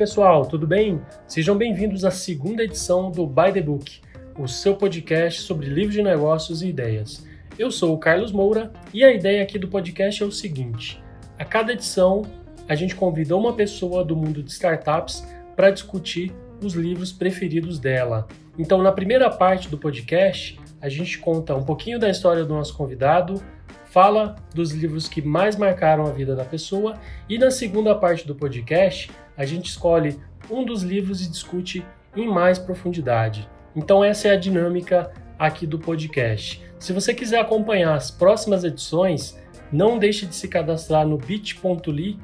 [0.00, 0.98] pessoal, tudo bem?
[1.26, 4.00] Sejam bem-vindos à segunda edição do By the Book,
[4.38, 7.26] o seu podcast sobre livros de negócios e ideias.
[7.58, 11.04] Eu sou o Carlos Moura e a ideia aqui do podcast é o seguinte:
[11.38, 12.22] a cada edição
[12.66, 15.22] a gente convida uma pessoa do mundo de startups
[15.54, 16.32] para discutir
[16.64, 18.26] os livros preferidos dela.
[18.58, 22.74] Então, na primeira parte do podcast, a gente conta um pouquinho da história do nosso
[22.74, 23.42] convidado,
[23.84, 26.94] fala dos livros que mais marcaram a vida da pessoa
[27.28, 31.82] e na segunda parte do podcast a gente escolhe um dos livros e discute
[32.14, 33.48] em mais profundidade.
[33.74, 36.62] Então essa é a dinâmica aqui do podcast.
[36.78, 39.40] Se você quiser acompanhar as próximas edições,
[39.72, 42.18] não deixe de se cadastrar no bit.ly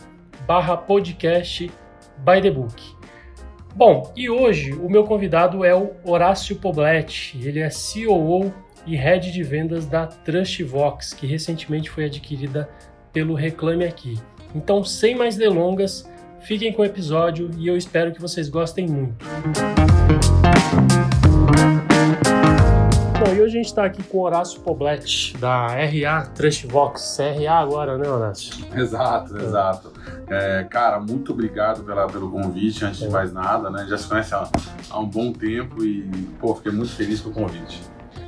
[0.47, 1.71] barra podcast
[2.19, 2.83] by the book.
[3.75, 7.35] Bom, e hoje o meu convidado é o Horácio Poblet.
[7.43, 8.53] Ele é COO
[8.87, 12.69] e head de vendas da Trustvox, que recentemente foi adquirida
[13.11, 14.19] pelo Reclame Aqui.
[14.55, 16.07] Então, sem mais delongas,
[16.47, 19.25] fiquem com o episódio e eu espero que vocês gostem muito.
[23.19, 27.19] Bom, e hoje a gente está aqui com o Horácio Poblet, da RA Trustvox.
[27.19, 28.65] RA agora, né, Horácio?
[28.73, 29.93] Exato, exato.
[30.29, 33.85] É, cara, muito obrigado pela, pelo convite, antes de mais nada, né?
[33.89, 34.49] Já se conhece há,
[34.91, 36.05] há um bom tempo e,
[36.39, 37.83] pô, fiquei muito feliz com o convite.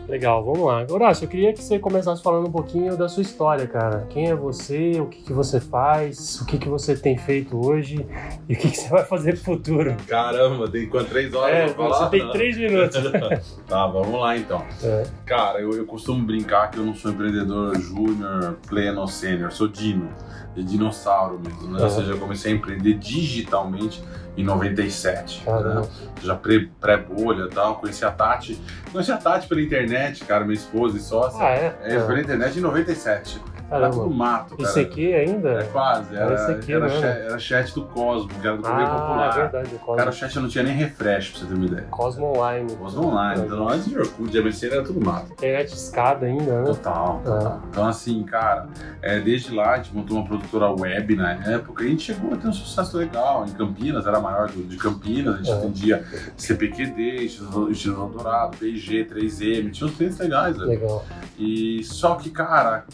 [0.08, 0.86] Legal, vamos lá.
[0.88, 4.06] Horácio, eu queria que você começasse falando um pouquinho da sua história, cara.
[4.08, 8.06] Quem é você, o que, que você faz, o que, que você tem feito hoje
[8.48, 9.94] e o que, que você vai fazer no futuro.
[10.06, 11.10] Caramba, tem quanto?
[11.10, 11.98] Três horas É, pra falar?
[12.10, 13.02] você tem três minutos.
[13.68, 14.64] tá, vamos lá então.
[14.82, 15.04] É.
[15.26, 19.68] Cara, eu, eu costumo brincar que eu não sou empreendedor júnior, pleno ou sênior, sou
[19.68, 20.08] dino,
[20.54, 21.80] de dinossauro mesmo, né?
[21.80, 21.84] Uhum.
[21.84, 24.02] Ou seja, eu comecei a empreender digitalmente
[24.36, 25.80] em 97, Caramba.
[25.82, 25.88] né?
[26.22, 28.60] Já pré- pré-bolha e tal, conheci a Tati,
[28.92, 31.40] conheci a Tati pela internet, cara, minha esposa e sócia.
[31.40, 31.76] Ah, é?
[31.82, 33.40] É, pela internet em 97.
[33.70, 34.14] Era tudo Caramba.
[34.16, 34.80] mato, cara.
[34.80, 35.48] ICQ ainda?
[35.60, 37.00] É quase, era, Era ICQ, era, né?
[37.00, 39.34] chat, era chat do Cosmo, que era do Correio Ah, é Popular.
[39.34, 39.74] verdade.
[39.74, 41.86] o Cosmo, Cara, o chat não tinha nem refresh, pra você ter uma ideia.
[41.90, 42.76] Cosmo Online.
[42.76, 45.32] Cosmo Online, então antes de Orkut, de ABC era tudo mato.
[45.32, 46.64] Internet escada ainda, né?
[46.64, 47.62] Total, total.
[47.70, 48.68] Então, assim, cara,
[49.02, 52.32] é, desde lá a gente montou uma produtora web na época e a gente chegou
[52.32, 53.44] a ter um sucesso legal.
[53.46, 55.54] Em Campinas, era maior do- de Campinas, a gente É.
[55.54, 56.04] atendia
[56.36, 60.68] CPQD, Instituto Dourado, PG, 3M, tinha uns clientes legais, velho.
[60.70, 61.04] Legal.
[61.38, 62.84] E só que, cara,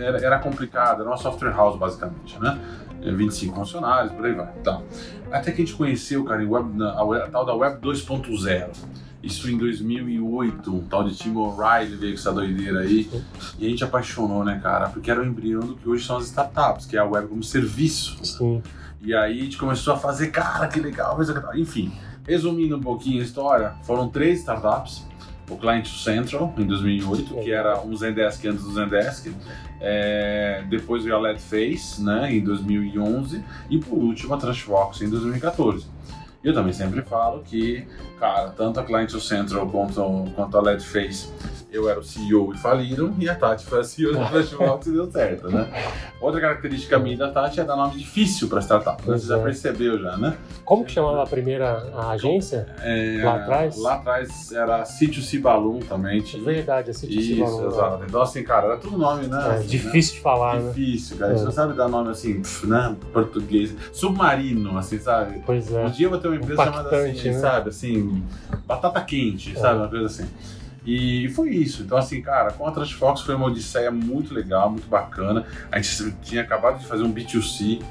[0.00, 2.58] era, era complicado, era uma software house basicamente, né?
[3.02, 4.48] É, 25 funcionários, por aí vai.
[4.64, 4.80] Tá.
[5.30, 8.70] Até que a gente conheceu, cara, web, a, web- a tal da Web 2.0.
[9.22, 13.10] Isso em 2008, um tal de Tim O'Reilly veio com essa doideira aí.
[13.58, 14.88] E a gente apaixonou, né, cara?
[14.88, 17.42] Porque era o embrião do que hoje são as startups, que é a web como
[17.42, 18.16] serviço.
[18.24, 18.62] Sim.
[19.02, 21.56] E aí a gente começou a fazer, cara, que legal, que tal.
[21.56, 21.92] Enfim,
[22.26, 25.06] resumindo um pouquinho a história, foram três startups.
[25.50, 29.32] O Client Central, em 2008, que era um Zendesk antes do Zendesk.
[29.80, 33.42] É, depois a LED Face, né, em 2011.
[33.70, 35.86] E por último, a Trustbox, em 2014.
[36.42, 37.86] Eu também sempre falo que,
[38.18, 41.28] cara, tanto a Client Central quanto, quanto a LED Face,
[41.70, 44.92] eu era o CEO e faliram, e a Tati foi a CEO da Trustbox e
[44.92, 45.68] deu certo, né?
[46.20, 49.02] Outra característica minha da Tati é dar nome difícil para startup.
[49.02, 49.42] Você já Exato.
[49.42, 50.36] percebeu já, né?
[50.64, 52.66] Como que chamava a primeira a agência?
[52.82, 53.76] É, Lá atrás?
[53.78, 56.20] Lá atrás era Sítio Cibalum também.
[56.22, 56.42] Tinha.
[56.42, 58.04] Verdade, esse tipo Isso, exato.
[58.06, 59.36] Então, assim, cara, era tudo nome, né?
[59.38, 60.62] É, Assim, difícil de falar, né?
[60.62, 60.68] né?
[60.72, 61.32] Difícil, cara.
[61.32, 61.44] A gente É.
[61.46, 62.96] não sabe dar nome assim, né?
[63.12, 63.74] Português.
[63.92, 65.42] Submarino, assim, sabe?
[65.44, 65.84] Pois é.
[65.84, 67.38] Um dia eu vou ter uma empresa chamada assim, Impactante, né?
[67.38, 67.68] sabe?
[67.68, 68.22] Assim,
[68.66, 69.60] batata quente, É.
[69.60, 69.78] sabe?
[69.80, 70.26] Uma coisa assim.
[70.88, 71.82] E foi isso.
[71.82, 75.44] Então, assim, cara, com a Trust Fox foi uma odisseia muito legal, muito bacana.
[75.70, 77.82] A gente tinha acabado de fazer um B2C.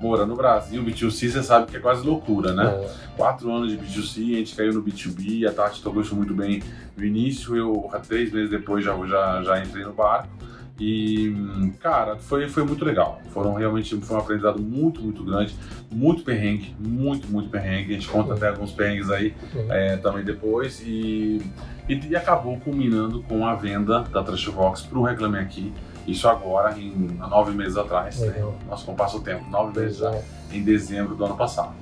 [0.00, 2.64] Mora no Brasil, B2C você sabe que é quase loucura, né?
[2.64, 2.90] É.
[3.16, 6.62] Quatro anos de B2C, a gente caiu no B2B, a Tati tocou isso muito bem
[6.96, 10.28] no início, eu três meses depois já, já, já entrei no barco.
[10.80, 13.20] E, cara, foi, foi muito legal.
[13.30, 15.54] Foram realmente foi um aprendizado muito, muito grande,
[15.90, 17.92] muito perrengue, muito, muito perrengue.
[17.92, 19.72] A gente conta até alguns perrengues aí Uhum.
[19.72, 20.80] é, também depois.
[20.84, 21.42] E,
[21.88, 25.72] e, e acabou culminando com a venda da Trashbox para o Reclame Aqui.
[26.06, 28.20] Isso agora, em há nove meses atrás.
[28.20, 28.34] Né?
[28.68, 30.18] Nossa, como passa o tempo, nove meses já,
[30.52, 31.74] em dezembro do ano passado.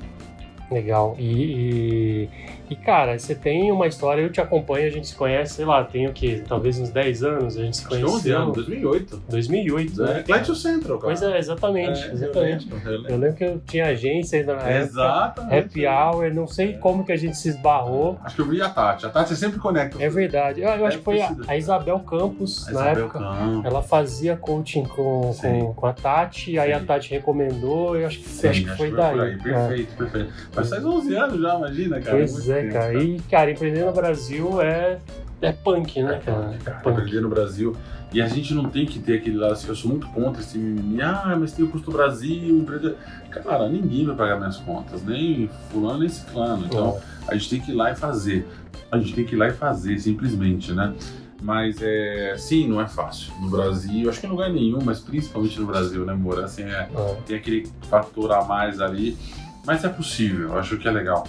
[0.71, 1.15] Legal.
[1.19, 2.29] E, e,
[2.71, 5.85] e, cara, você tem uma história, eu te acompanho, a gente se conhece, sei lá,
[5.85, 6.43] tem o quê?
[6.47, 8.39] Talvez uns 10 anos, a gente se Acho que 11 conheceu.
[8.39, 9.23] anos, 2008.
[9.29, 10.45] 2008, É, né?
[10.57, 11.13] Central, cara.
[11.13, 12.69] Pois é, exatamente, É, exatamente.
[12.71, 13.13] Eu lembro, eu lembro.
[13.13, 17.13] Eu lembro que eu tinha agência ainda na época, happy hour, não sei como que
[17.13, 18.19] a gente se esbarrou.
[18.25, 19.07] Acho que eu vi a Tati.
[19.07, 20.03] A Tati sempre conecta.
[20.03, 20.63] É verdade.
[20.63, 23.19] Eu, eu acho Deve que foi a, a Isabel Campos, A na Isabel época.
[23.21, 23.65] Campos.
[23.65, 26.81] Ela fazia coaching com, com, com a Tati, aí a.
[26.81, 29.21] Tati recomendou, eu acho que, Sim, acho que foi por daí.
[29.21, 29.33] aí.
[29.35, 29.37] É.
[29.39, 30.33] Perfeito, perfeito.
[30.57, 32.17] Mas faz 11 anos já, imagina, cara.
[32.17, 32.93] Pois é, tempo, cara.
[32.93, 33.05] né?
[33.05, 34.99] E, cara, empreender no Brasil é
[35.43, 36.55] é punk, né, cara?
[36.55, 36.99] É, cara, punk.
[37.01, 37.77] Aprender no Brasil.
[38.13, 40.57] E a gente não tem que ter aquele lado assim, eu sou muito contra esse
[40.57, 42.97] mimimi, ah, mas tem o custo Brasil, empreendedor.
[43.31, 46.65] Cara, ninguém vai pagar minhas contas, nem fulano, nem ciclano.
[46.67, 46.99] Então,
[47.29, 48.47] a gente tem que ir lá e fazer.
[48.91, 50.95] A gente tem que ir lá e fazer, simplesmente, né?
[51.43, 52.35] Mas é.
[52.39, 53.33] Sim, não é fácil.
[53.41, 56.43] No Brasil, acho que em lugar nenhum, mas principalmente no Brasil, né, amor?
[56.43, 57.17] Assim, é, É.
[57.27, 59.19] tem aquele fator a mais ali.
[59.67, 61.27] Mas é possível, eu acho que é legal.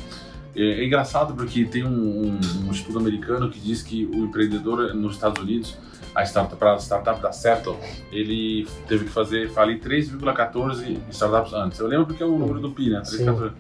[0.56, 4.94] É, é engraçado porque tem um, um- um estudo americano que diz que o empreendedor
[4.94, 5.78] nos Estados Unidos,
[6.16, 7.75] a startup, para a startup dar certo,
[8.12, 11.80] ele teve que fazer, falir 3,14 startups antes.
[11.80, 13.01] Eu lembro porque é o número do PI, né?
[13.01, 13.51] 3,14.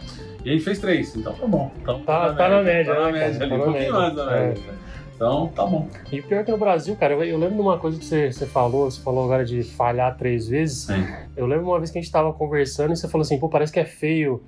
[0.45, 1.71] E aí fez 3, então tá bom.
[1.81, 3.43] Então, Tá- tá na média, Tá na né, média cara?
[3.45, 4.07] ali, Tá um na pouquinho média.
[4.07, 4.55] antes da É.
[5.17, 5.89] Então, tá bom.
[6.11, 8.45] E pior que no Brasil, cara, eu, eu lembro de uma coisa que você, você
[8.45, 10.83] falou, você falou agora de falhar três vezes.
[10.83, 11.07] Sim.
[11.35, 13.73] Eu lembro uma vez que a gente tava conversando e você falou assim, pô, parece
[13.73, 14.43] que é feio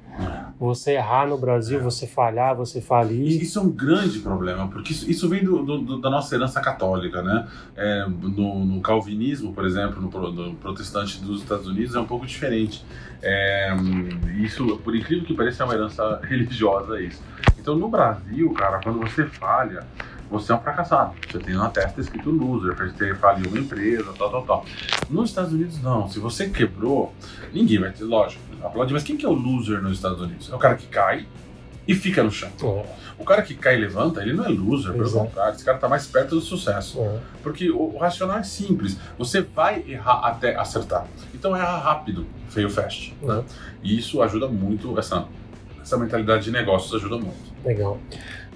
[0.60, 3.42] você errar no Brasil, você falhar, você falir.
[3.42, 7.22] Isso é um grande problema, porque isso, isso vem do, do- da nossa herança católica,
[7.24, 7.48] né?
[7.76, 12.28] É, no, no calvinismo, por exemplo, no, no protestante dos Estados Unidos é um pouco
[12.28, 12.86] diferente.
[13.24, 13.70] É,
[14.38, 17.22] isso, por incrível que pareça, é uma herança religiosa isso.
[17.58, 19.84] Então, no Brasil, cara, quando você falha,
[20.30, 21.14] você é um fracassado.
[21.32, 24.66] Você tem na testa escrito loser, você faliu uma empresa, tal, tal, tal.
[25.10, 26.10] Nos Estados Unidos, não.
[26.10, 27.14] Se você quebrou,
[27.54, 28.94] ninguém vai ter, lógico, aplaudir.
[28.94, 30.50] Mas quem que é o loser nos Estados Unidos?
[30.52, 31.26] É o cara que cai
[31.88, 32.50] e fica no chão.
[32.62, 32.86] É,
[33.18, 35.90] O cara que cai e levanta, ele não é loser, pelo contrário, esse cara tá
[35.90, 37.00] mais perto do sucesso.
[37.02, 37.20] é.
[37.42, 41.08] Porque o, o racional é simples, você vai errar até acertar.
[41.34, 43.16] Então erra rápido, feio fast.
[43.22, 43.44] Né?
[43.82, 45.26] E isso ajuda muito, essa,
[45.82, 47.50] essa mentalidade de negócios ajuda muito.
[47.66, 47.98] Legal.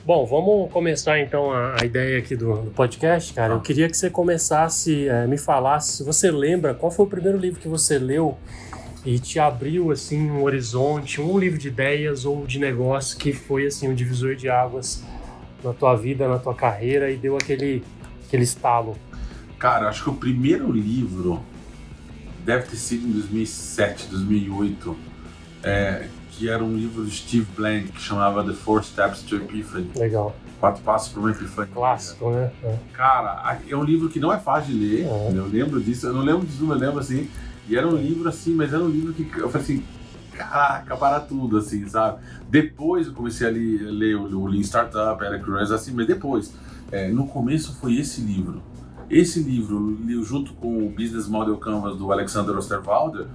[0.06, 3.54] Bom, vamos começar então a, a ideia aqui do, do podcast, cara.
[3.54, 3.64] Eu Tá.
[3.64, 7.60] queria que você começasse, eh, me falasse, se você lembra, qual foi o primeiro livro
[7.62, 8.38] que você leu
[9.06, 13.68] e te abriu assim um horizonte, um livro de ideias ou de negócio que foi
[13.68, 15.02] assim um divisor de águas
[15.64, 17.82] na tua vida, na tua carreira e deu aquele
[18.28, 18.98] aquele estalo.
[19.58, 21.42] Cara, acho que o primeiro livro
[22.44, 24.98] deve ter sido em 2007, 2008,
[25.64, 29.89] é, que era um livro do Steve Blank que chamava The Four Steps to Epiphany
[29.95, 30.35] Legal.
[30.59, 31.74] Quatro Passos para uma Epifania.
[31.74, 32.51] Clássico, né?
[32.63, 32.75] É.
[32.94, 35.31] Cara, é um livro que não é fácil de ler, É.
[35.35, 37.30] eu lembro disso, eu não lembro disso, mas lembro assim,
[37.68, 39.83] e era um livro assim, mas era um livro que eu falei assim,
[40.33, 42.19] caraca, para tudo, assim, sabe?
[42.50, 46.53] Depois eu comecei a li- ler o, Lean Startup, Eric Ries, assim, mas depois,
[46.91, 48.62] é, no começo foi esse livro.
[49.09, 53.27] Esse livro, junto com o Business Model Canvas do Alexander Osterwalder,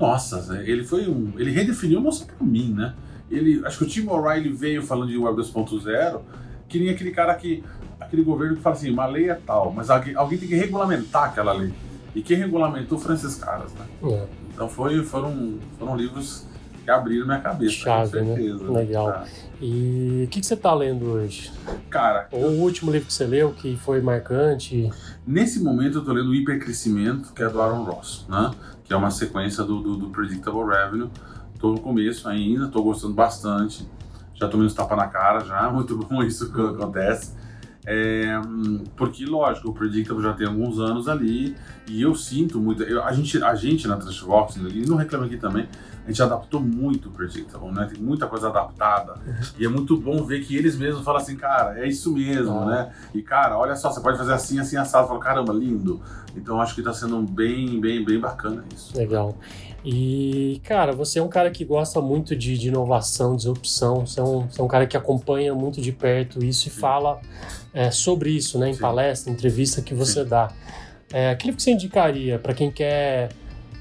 [0.00, 2.94] nossa, ele foi um, ele redefiniu só para mim, né?
[3.30, 6.20] Ele, acho que o Tim O'Reilly veio falando de Web 2.0,
[6.68, 7.62] que nem aquele cara que
[7.98, 11.24] aquele governo que fala assim, uma lei é tal, mas alguém, alguém tem que regulamentar
[11.24, 11.72] aquela lei.
[12.14, 13.86] E quem regulamentou foram esses caras, né?
[14.04, 14.26] É.
[14.52, 16.46] Então foi, foram, foram livros
[16.84, 18.36] que abriram minha cabeça, Chave, com né?
[18.36, 18.70] certeza.
[18.70, 19.08] Legal.
[19.08, 19.24] Ah,
[19.60, 21.50] E o que, que você tá lendo hoje?
[21.88, 24.90] Cara, Ou o último livro que você leu que foi marcante?
[25.26, 28.50] nesse momento eu tô lendo o Hipercrescimento, que é do Aaron Ross, né?
[28.84, 31.10] Que é uma sequência do, do, do Predictable Revenue.
[31.58, 33.88] Tô no começo ainda, tô gostando bastante.
[34.34, 37.32] Já tomei uns tapas na cara já, muito bom isso que acontece.
[37.86, 38.40] É,
[38.96, 41.54] porque, lógico, o Predictable já tem alguns anos ali
[41.88, 42.82] e eu sinto muito.
[42.82, 45.68] eu- a, gente, a gente na Trashbox, e não reclama aqui também,
[46.04, 47.88] a gente adaptou muito o Predictable, né?
[47.90, 49.14] Tem muita coisa adaptada
[49.58, 52.66] e é muito bom ver que eles mesmos falam assim, cara, é isso mesmo, Ah.
[52.66, 52.92] né?
[53.14, 55.08] E, cara, olha só, você pode fazer assim, assim, assado.
[55.08, 56.00] Fala, caramba, lindo.
[56.36, 58.96] Então, acho que tá sendo bem, bem, bem bacana isso.
[58.96, 59.34] Legal.
[59.84, 64.06] E, cara, você é um cara que gosta muito de, de inovação, disrupção.
[64.06, 66.80] Você é, um, você é um cara que acompanha muito de perto isso e Sim.
[66.80, 67.20] fala
[67.72, 68.70] é, sobre isso, né?
[68.70, 68.80] Em Sim.
[68.80, 70.28] palestra, entrevista que você Sim.
[70.28, 70.50] dá.
[71.12, 73.28] É, aquilo que você indicaria para quem quer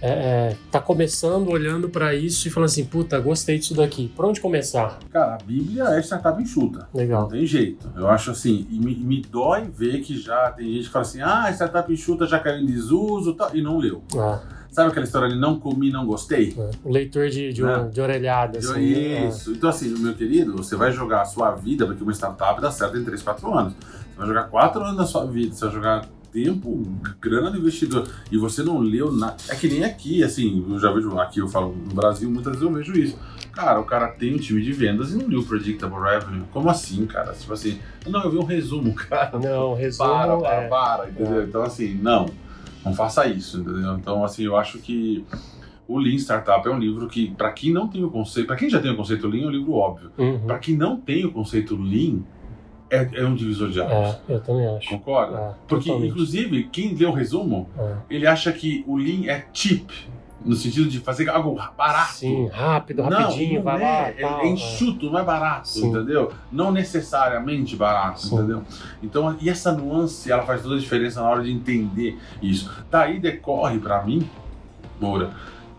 [0.06, 0.10] é,
[0.52, 4.12] é, tá começando, olhando para isso e falando assim, puta, gostei disso daqui.
[4.14, 5.00] Por onde começar?
[5.10, 6.88] Cara, a Bíblia é startup enxuta.
[6.94, 7.28] Não Legal.
[7.30, 7.90] tem jeito.
[7.96, 11.22] Eu acho assim, e me, me dói ver que já tem gente que fala assim,
[11.22, 14.04] ah, startup enxuta já caiu em desuso e tal, e não leu.
[14.18, 16.54] Ah, Sabe aquela história de não comi, não gostei?
[16.58, 16.70] é.
[16.84, 17.90] O leitor de, de, Né?
[17.94, 18.74] de orelhada, assim.
[18.74, 19.28] né?
[19.28, 19.52] Isso.
[19.52, 22.98] Então, assim, meu querido, você vai jogar a sua vida, porque uma startup dá certo
[22.98, 23.74] em 3, 4 anos.
[23.76, 26.84] Você vai jogar 4 anos da sua vida, você vai jogar tempo,
[27.22, 29.38] grana do investidor, e você não leu nada.
[29.48, 32.68] É que nem aqui, assim, eu já vejo, aqui eu falo no Brasil, muitas vezes
[32.68, 33.18] eu vejo isso.
[33.52, 36.44] Cara, o cara tem um time de vendas e não leu o Predictable Revenue.
[36.52, 37.34] Como assim, cara?
[37.34, 39.38] Tipo assim, não, eu vi um resumo, cara.
[39.38, 40.10] Não, resumo.
[40.10, 41.44] Para, para, é, para, entendeu?
[41.44, 42.26] Então, assim, não,
[42.84, 43.94] não faça isso, entendeu?
[43.94, 45.24] Então, assim, eu acho que
[45.88, 48.70] o Lean Startup é um livro que, para quem não tem o conceito, para quem
[48.70, 50.12] já tem o conceito Lean, é um livro óbvio.
[50.18, 50.40] uhum.
[50.48, 52.22] Para quem não tem o conceito Lean,
[52.96, 54.20] é, é um divisor de águas.
[54.30, 54.90] É, eu também acho.
[54.90, 55.38] Concorda?
[55.38, 56.12] É, Porque, totalmente.
[56.12, 57.96] inclusive, quem lê o resumo, É.
[58.10, 59.88] ele acha que o Lean é cheap.
[60.46, 62.16] no sentido de fazer algo barato.
[62.16, 64.08] Sim, rápido, Não, rapidinho, não vai é, lá.
[64.10, 65.88] é, tal, é enxuto, não é barato, Sim.
[65.88, 66.34] entendeu?
[66.52, 68.36] Não necessariamente barato, Sim.
[68.36, 68.62] entendeu?
[69.02, 72.70] Então, e essa nuance, ela faz toda a diferença na hora de entender isso.
[72.92, 74.30] Daí decorre pra mim,
[75.00, 75.32] Moura,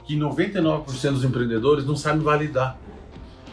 [0.06, 2.78] que 99% dos empreendedores não sabem validar.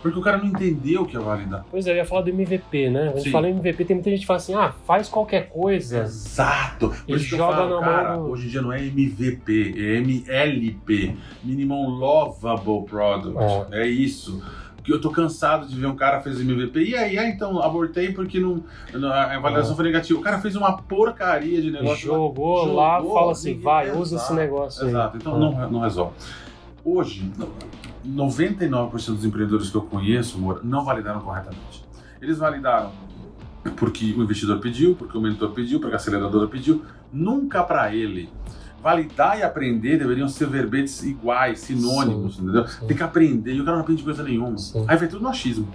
[0.02, 1.64] Porque o cara não entendeu o que é validar.
[1.70, 3.04] Pois é, eu ia falar do MVP, né?
[3.10, 3.32] A gente Sim.
[3.32, 6.00] fala MVP, tem muita gente que fala assim, ah, faz qualquer coisa.
[6.02, 6.90] Exato.
[7.06, 9.76] Por isso que eu joga falo, na cara, mão hoje em dia não é MVP,
[9.78, 13.38] é MLP, Minimum Lovable Product.
[13.72, 14.44] É, isso.
[14.84, 18.12] Que eu tô cansado de ver um cara fez MVP e aí, ah, então abortei
[18.14, 18.64] porque não,
[19.12, 19.76] a avaliação É.
[19.76, 20.20] foi negativa.
[20.20, 22.08] O cara fez uma porcaria de negócio.
[22.08, 25.22] Jogou, lá, Jogou, fala assim, vai, usa Exato, esse negócio Exato, aí.
[25.22, 26.14] então não, não resolve.
[26.84, 27.32] Hoje,
[28.06, 31.86] 99% dos empreendedores que eu conheço, não validaram corretamente.
[32.22, 32.92] Eles validaram
[33.76, 38.30] porque o investidor pediu, porque o mentor pediu, porque a aceleradora pediu, nunca para ele.
[38.82, 42.68] Validar e aprender deveriam ser verbetes iguais, sinônimos, entendeu?
[42.68, 42.88] sim.
[42.88, 44.58] Tem que aprender e o cara não aprende coisa nenhuma.
[44.58, 44.84] Sim.
[44.88, 45.68] Aí vai tudo no achismo.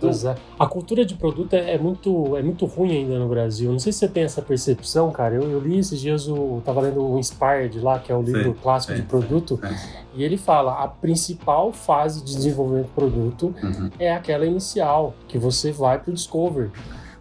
[0.00, 0.34] Então, Pois é.
[0.58, 3.70] A cultura de produto é, é muito, é muito ruim ainda no Brasil.
[3.70, 5.34] Não sei se você tem essa percepção, cara.
[5.34, 8.22] Eu, eu li esses dias, o, eu tava lendo o Inspired lá, que é o
[8.22, 9.74] livro Sim, clássico sim, de produto, sim.
[10.14, 13.90] e ele fala, a principal fase de desenvolvimento do produto Uhum.
[13.98, 16.70] é aquela inicial, que você vai pro discover.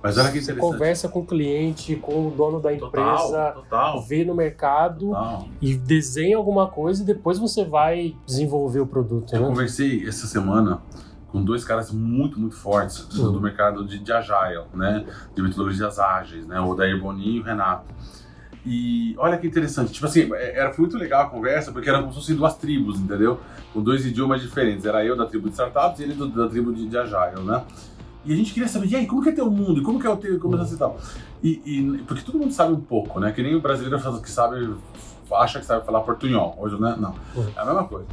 [0.02, 0.60] Mas olha que interessante.
[0.62, 4.02] conversa com o cliente, com o dono da empresa, Total, total.
[4.04, 5.46] vê no mercado total.
[5.62, 9.48] e desenha alguma coisa e depois você vai desenvolver o produto, Eu né?
[9.50, 10.82] conversei essa semana
[11.32, 15.06] com dois caras muito, muito fortes do, do mercado de, de Agile, né?
[15.36, 16.60] De metodologias ágeis, né?
[16.60, 17.86] O Dair Boninho e o Renato.
[18.66, 22.02] E olha que interessante, tipo assim, é- era, foi muito legal a conversa, porque eram
[22.02, 23.40] como se fossem duas tribos, entendeu?
[23.74, 24.86] Com dois idiomas diferentes.
[24.86, 27.64] Era eu da tribo de startups e ele do- da tribo de, de Agile, né?
[28.26, 29.80] E a gente queria saber, e aí, como que é teu mundo?
[29.80, 30.98] E como que é o teu, como é e tal?
[31.42, 33.32] E, e- porque todo mundo sabe um pouco, né?
[33.32, 34.74] Que nem o brasileiro que sabe,
[35.32, 36.56] acha que sabe falar portunhol.
[36.60, 36.96] Hoje, né?
[37.00, 37.16] Não.
[37.36, 37.48] Uhum.
[37.56, 38.08] É a mesma coisa.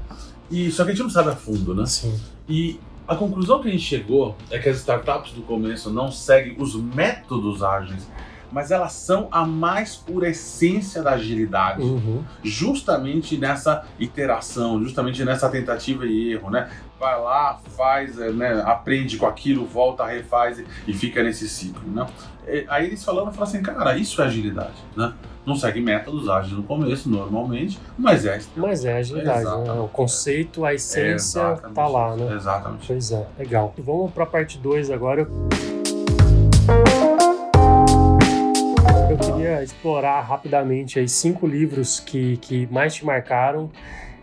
[0.48, 1.84] E, só que a gente não sabe a fundo, né?
[1.86, 2.16] Sim.
[2.48, 6.56] E a conclusão que a gente chegou é que as startups do começo não seguem
[6.58, 8.08] os métodos ágeis,
[8.50, 12.22] mas elas são a mais pura essência da agilidade, Uhum.
[12.42, 16.70] justamente nessa iteração, justamente nessa tentativa e erro, né?
[16.98, 21.82] Vai lá, faz, é, né, aprende com aquilo, volta, refaz e- e fica nesse ciclo,
[21.90, 22.06] né?
[22.46, 25.12] E- Aí eles falando, falaram assim, cara, isso é agilidade, né?
[25.46, 29.52] Não segue métodos ágeis no começo, normalmente, mas é Mas é agilidade, né?
[29.52, 29.78] Exatamente.
[29.78, 31.74] O conceito, a essência Exatamente.
[31.74, 32.34] tá lá, né?
[32.34, 32.86] Exatamente.
[32.88, 33.72] Pois é, legal.
[33.78, 35.28] Vamos para a parte 2 agora.
[39.08, 43.70] Eu queria explorar rapidamente aí cinco livros que, que mais te marcaram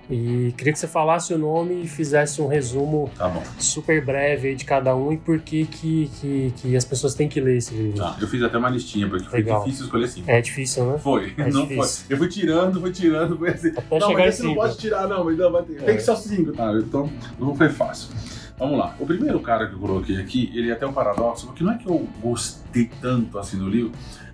[0.10, 4.65] e queria que você falasse o nome e fizesse um resumo Tá super breve de
[4.65, 7.98] cada um e por que, que, que, que as pessoas têm que ler esse livro.
[7.98, 9.63] Tá, eu fiz até uma listinha, porque foi Legal.
[9.63, 10.29] difícil escolher cinco.
[10.29, 10.98] É difícil, né?
[11.00, 12.05] Foi, É não difícil.
[12.07, 12.13] foi.
[12.15, 13.69] Eu fui tirando, fui tirando, foi assim.
[13.69, 15.77] Até não, mas esse não pode tirar, não, mas não, vai ter.
[15.77, 15.86] É.
[15.86, 16.74] Tem que ser os cinco, tá?
[16.74, 18.10] Então, não foi fácil.
[18.57, 18.95] Vamos lá.
[19.00, 21.77] O primeiro cara que eu coloquei aqui, ele é até um paradoxo, porque não é
[21.77, 23.91] que eu gostei tanto assim do livro,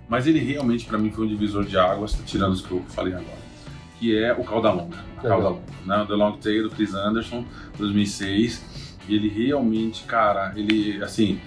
[0.08, 3.14] mas ele realmente para mim foi um divisor de águas, tirando os que eu falei
[3.14, 3.39] agora.
[4.00, 4.96] Que é o Cauda Longa.
[5.22, 5.40] Legal.
[5.40, 6.02] Cauda Longa, né?
[6.02, 7.44] O The Long Tail do Chris Anderson,
[7.78, 8.98] 2006.
[9.08, 11.40] E ele realmente, cara, ele, assim,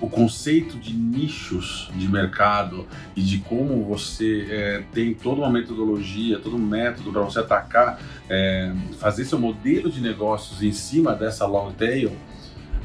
[0.00, 6.38] o conceito de nichos de mercado e de como você é, tem toda uma metodologia,
[6.38, 7.98] todo um método para você atacar,
[8.28, 12.12] é, fazer seu modelo de negócios em cima dessa long tail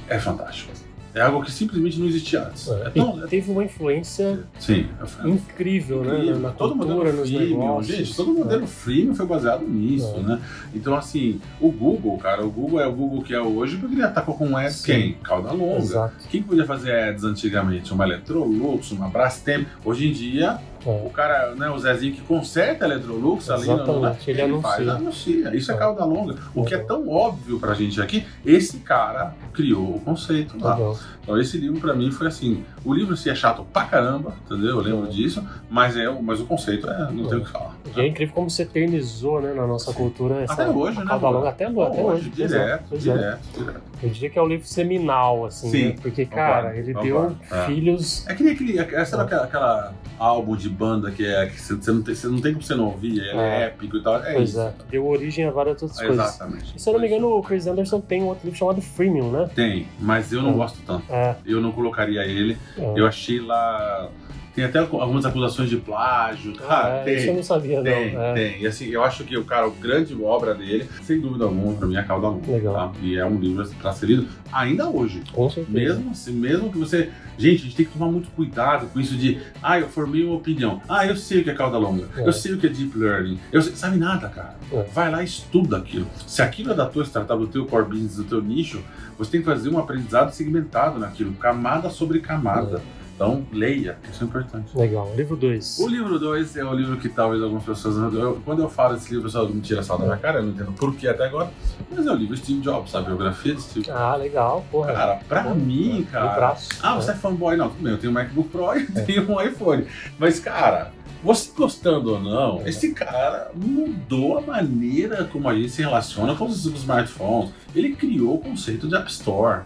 [0.08, 0.72] é fantástico.
[1.14, 2.68] É algo que simplesmente não existia antes.
[2.70, 4.88] É tão- E teve uma influência sim,
[5.24, 6.16] é incrível, né?
[6.16, 6.36] incrível.
[6.40, 7.98] Na, na todo cultura, modelo nos freemium, negócios.
[7.98, 10.22] gente, todo modelo freemium foi baseado nisso, É.
[10.22, 10.42] né?
[10.74, 14.04] Então, assim, o Google, cara, o Google é o Google que é hoje porque ele
[14.04, 14.86] atacou com ads Sim.
[14.92, 15.14] quem?
[15.24, 15.80] Cauda longa.
[15.80, 16.14] Exato.
[16.30, 17.94] Quem podia fazer ads antigamente?
[17.94, 19.68] Uma Electrolux, uma Brastemp.
[19.84, 20.90] Hoje em dia, É.
[21.06, 24.88] o cara, né, o Zezinho que conserta a Electrolux ali, não, não, Exatamente, ele faz,
[24.88, 24.94] anuncia.
[24.94, 25.56] anuncia.
[25.56, 25.78] Isso é É.
[25.78, 26.36] cauda longa.
[26.56, 30.74] O que é tão óbvio pra gente aqui, esse cara criou o conceito lá.
[30.76, 30.98] Legal.
[31.22, 34.70] Então esse livro pra mim foi assim, o livro se é chato pra caramba, entendeu?
[34.72, 37.76] Eu lembro disso, mas é, mas o conceito é, não tem o que falar.
[37.96, 41.16] E é incrível como você eternizou né, na nossa cultura essa Até hoje, né?
[41.16, 42.32] longa, até, até hoje.
[42.36, 43.14] pois é, direto, pois é.
[43.14, 43.82] direto, direto.
[44.02, 45.96] Eu diria que é o livro seminal, assim, Sim, né?
[46.02, 47.38] Porque, cara, concordo, ele concordo.
[47.50, 47.66] deu É.
[47.68, 48.28] filhos.
[48.28, 51.92] É que nem aquele, é, sabe aquela, aquela álbum de banda que é que você,
[51.92, 53.64] não tem, você não tem como você não ouvir, ele é, É.
[53.66, 54.16] épico e tal.
[54.24, 54.60] É pois isso.
[54.60, 56.16] é, deu origem a várias outras coisas.
[56.18, 56.74] Exatamente.
[56.76, 59.30] E se eu não me engano, o Chris Anderson tem um outro livro chamado Freemium,
[59.32, 59.50] né?
[59.54, 60.54] Tem, mas eu não É.
[60.54, 61.06] gosto tanto.
[61.46, 62.58] Eu não colocaria ele.
[62.76, 64.12] Eu achei lá
[64.54, 66.54] Tem até algumas acusações de plágio.
[66.56, 67.16] Cara, Ah, tem.
[67.16, 68.22] isso eu não sabia, Tem, não.
[68.22, 68.34] É.
[68.34, 68.62] tem.
[68.62, 71.88] E assim, eu acho que o cara, o grande obra dele, sem dúvida alguma, pra
[71.88, 72.52] mim é a Cauda Longa.
[72.52, 72.74] Legal.
[72.74, 72.92] Tá?
[73.02, 75.22] E é um livro pra ser lido ainda hoje.
[75.32, 75.72] Com certeza.
[75.96, 77.10] Mesmo assim, mesmo que você.
[77.38, 79.40] Gente, a gente tem que tomar muito cuidado com isso de.
[79.64, 80.82] Ah, eu formei uma opinião.
[80.88, 82.06] Ah, eu sei o que é cauda longa.
[82.18, 82.28] É.
[82.28, 83.40] Eu sei o que é deep learning.
[83.52, 84.56] Eu sei, sabe nada, cara.
[84.72, 84.84] É.
[84.94, 86.06] Vai lá e estuda aquilo.
[86.28, 88.84] Se aquilo é da tua startup, do teu core business, do teu nicho,
[89.18, 92.82] você tem que fazer um aprendizado segmentado naquilo, camada sobre camada.
[93.22, 94.76] Então, leia, isso é importante.
[94.76, 95.14] Legal.
[95.16, 95.78] Livro 2.
[95.78, 97.96] O livro 2 é o livro que talvez algumas pessoas.
[98.16, 100.50] eu- quando eu falo desse livro, pessoal me tira sal da minha cara, eu não
[100.50, 101.52] entendo por que até agora.
[101.92, 102.96] Mas é o livro Steve Jobs?
[102.96, 104.02] A biografia de Steve Jobs.
[104.02, 104.66] Ah, legal.
[104.72, 104.92] Porra.
[104.94, 106.58] Cara, pra Pô, mim, cara.
[106.82, 107.56] Ah, você é fanboy?
[107.56, 109.86] Não, tudo bem, eu tenho um MacBook Pro e eu tenho um iPhone.
[110.18, 110.92] Mas, cara,
[111.24, 112.70] você gostando ou não, É.
[112.70, 117.52] esse cara mudou a maneira como a gente se relaciona com os smartphones.
[117.76, 119.62] Ele criou o conceito de App Store.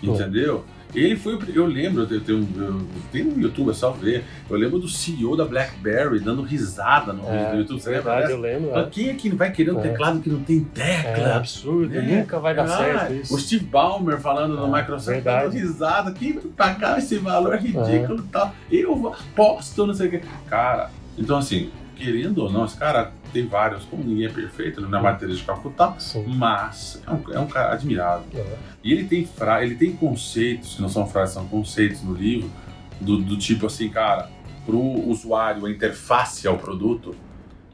[0.00, 0.64] Entendeu?
[0.94, 1.38] Ele foi.
[1.54, 2.80] Eu lembro, eu tenho, eu
[3.12, 4.24] tenho no YouTube, é só ver.
[4.48, 7.80] Eu lembro do CEO da BlackBerry dando risada no É, do YouTube.
[7.82, 8.70] Você verdade, eu lembro.
[8.72, 9.82] Mas É, Quem é que vai querer um É.
[9.82, 11.28] teclado que não tem tecla?
[11.28, 11.88] é absurdo.
[11.94, 12.18] né?
[12.20, 13.34] Nunca vai dar Ah, certo isso.
[13.34, 15.44] O Steve Ballmer falando no É, Microsoft, verdade.
[15.44, 18.54] dando risada, quem vai pagar esse valor ridículo e tal?
[18.70, 20.20] Eu aposto, não sei o que.
[20.48, 24.98] Cara, então assim, querendo ou não, esse cara tem vários, como ninguém é perfeito, não
[24.98, 26.24] é matéria de Calcutá, Sim.
[26.36, 28.24] mas é um, é um cara admirável.
[28.34, 28.44] É.
[28.84, 32.50] E ele tem, fra ele tem conceitos, que não são frases, são conceitos no livro,
[33.00, 34.30] do, do tipo assim, cara,
[34.64, 37.14] pro usuário, a interface ao produto,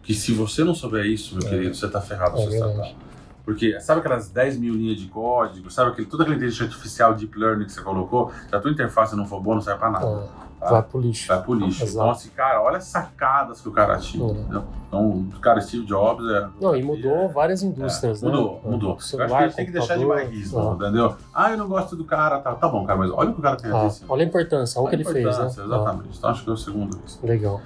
[0.02, 1.50] que se você não souber isso, meu É.
[1.50, 2.73] querido, você tá ferrado É verdade.
[2.73, 2.97] startup.
[3.45, 7.37] Porque sabe aquelas 10 mil linhas de código, sabe aquele, toda aquela inteligência artificial, deep
[7.37, 10.07] learning que você colocou, se a tua interface não for boa, não serve pra nada.
[10.07, 10.71] É, Tá?
[10.71, 11.27] Vai pro lixo.
[11.27, 11.83] Vai pro lixo.
[11.83, 11.99] Exato.
[11.99, 14.33] Então, assim, cara, olha as sacadas que o cara tinha.
[14.33, 14.63] É.
[14.87, 16.49] Então, cara, Steve Jobs é.
[16.61, 18.31] Não, e mudou várias indústrias, É, né?
[18.31, 18.93] mudou, mudou.
[18.93, 20.75] Eu Celular, acho que a gente tem que deixar de bairrismo, ah.
[20.75, 21.17] entendeu?
[21.35, 23.43] Ah, eu não gosto do cara, tá, tá bom, cara, mas olha o que o
[23.43, 25.47] cara tem Ah, olha a importância, olha o que ele fez, né?
[25.47, 26.17] Exatamente.
[26.17, 27.19] Então acho que é o segundo isso.
[27.21, 27.61] Ah, legal.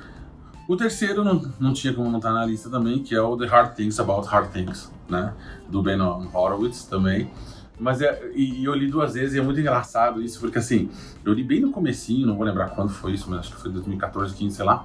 [0.69, 3.47] O terceiro não, não tinha como não estar na lista também, que é o The
[3.47, 5.33] Hard Things About Hard Things, né?
[5.69, 7.31] Do Ben Horowitz também.
[7.79, 10.91] Mas é, e, e eu li duas vezes e é muito engraçado isso, porque assim,
[11.25, 13.71] eu li bem no comecinho, não vou lembrar quando foi isso, mas acho que foi
[13.71, 14.85] 2014, 15, sei lá.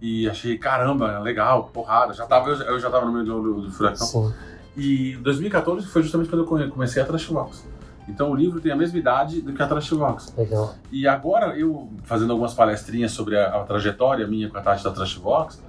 [0.00, 2.12] E achei, caramba, legal, porrada.
[2.12, 4.06] Já tava, eu, já- eu já tava no meio do, do, do furacão.
[4.06, 4.32] Sim.
[4.76, 7.66] E 2014 foi justamente quando eu come- comecei a Trashbox.
[8.08, 10.34] Então o livro tem a mesma idade do que a Trashbox.
[10.36, 10.74] Legal.
[10.90, 14.90] E agora, eu fazendo algumas palestrinhas sobre a, a trajetória minha com a Tati da
[14.90, 15.60] Trashbox,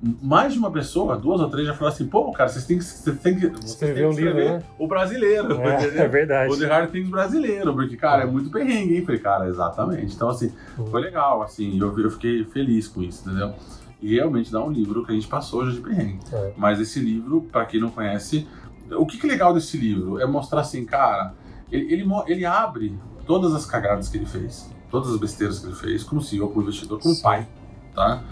[0.00, 2.84] mais de uma pessoa, duas ou três, já falaram assim: pô, cara, vocês têm que,
[2.84, 4.62] vocês têm que, vocês Escrever têm que um livro, né?
[4.78, 6.52] o brasileiro, É, é verdade.
[6.52, 9.04] O The Hard Things brasileiro, porque, cara, é muito perrengue, hein?
[9.04, 10.14] Falei, cara, exatamente.
[10.14, 10.52] Então, assim,
[10.88, 13.54] foi legal, assim, eu, eu fiquei feliz com isso, entendeu?
[14.00, 16.20] E realmente dá um livro que a gente passou hoje de perrengue.
[16.32, 16.52] É.
[16.56, 18.46] Mas esse livro, pra quem não conhece,
[18.92, 20.20] o que, que é legal desse livro?
[20.20, 21.34] É mostrar assim, cara,
[21.70, 25.74] ele, ele, ele abre todas as cagadas que ele fez, todas as besteiras que ele
[25.74, 27.46] fez, como CEO, como investidor, como pai,
[27.94, 28.22] tá?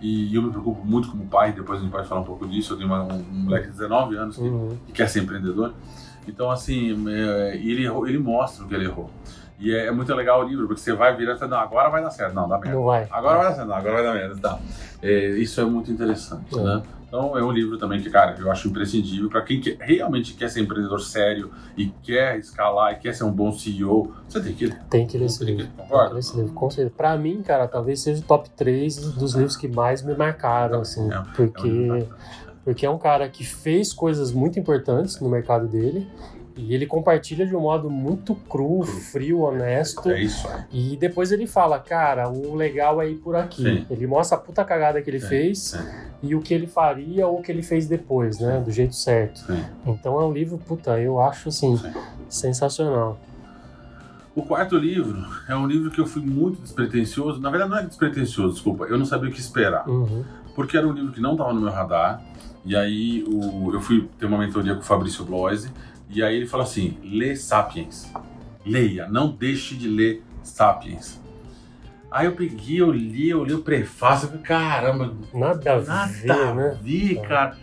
[0.00, 2.74] E eu me preocupo muito como pai, depois a gente pode falar um pouco disso.
[2.74, 4.76] Eu tenho uma- um, um moleque de 19 anos que, Uhum.
[4.86, 5.72] que quer ser empreendedor.
[6.28, 9.10] Então, assim, é, ele, errou- ele mostra o que ele errou.
[9.58, 11.88] E é, é muito legal o livro, porque você vai virar e fala, não, agora
[11.88, 12.34] vai dar certo.
[12.34, 12.74] Não, dá merda.
[12.76, 13.08] Não vai.
[13.10, 14.36] Agora vai dar certo, não, agora vai dar merda.
[14.36, 14.58] Tá.
[15.02, 16.62] É, isso é muito interessante, É.
[16.62, 16.82] né?
[17.08, 20.48] Então é um livro também que, cara, eu acho imprescindível para quem quer- realmente quer
[20.48, 24.12] ser empreendedor sério e quer escalar e quer ser um bom CEO.
[24.28, 24.80] Você tem que ler.
[24.90, 25.66] Tem que ler esse livro.
[25.66, 26.94] Tem que ler esse livro, com certeza.
[26.96, 31.08] Pra mim, cara, talvez seja o top 3 dos livros que mais me marcaram, assim.
[31.10, 32.06] É, é um porque,
[32.64, 36.10] porque é um cara que fez coisas muito importantes no mercado dele.
[36.56, 40.08] E ele compartilha de um modo muito cru, frio, honesto.
[40.10, 40.48] É isso.
[40.72, 43.62] E depois ele fala, cara, o legal é ir por aqui.
[43.62, 43.86] Sim.
[43.90, 45.78] Ele mostra a puta cagada que ele Sim, fez sim.
[46.22, 48.58] e o que ele faria ou o que ele fez depois, né?
[48.64, 49.44] Do jeito certo.
[49.86, 51.92] Então é um livro, puta, eu acho assim, Sim.
[52.30, 53.18] sensacional.
[54.34, 57.40] O quarto livro é um livro que eu fui muito despretensioso.
[57.40, 58.84] Na verdade, não é despretensioso, desculpa.
[58.84, 59.88] Eu não sabia o que esperar.
[59.88, 60.24] Uhum.
[60.54, 62.22] Porque era um livro que não estava no meu radar.
[62.64, 65.70] E aí o, eu fui ter uma mentoria com o Fabrício Bloise.
[66.08, 68.12] E aí ele falou assim: lê Sapiens.
[68.64, 71.20] Leia, não deixe de ler Sapiens.
[72.10, 76.06] Aí eu peguei, eu li, eu li o prefácio, eu falei, caramba, Nada a nada
[76.06, 76.78] ver, a né?
[76.82, 77.56] ver, cara.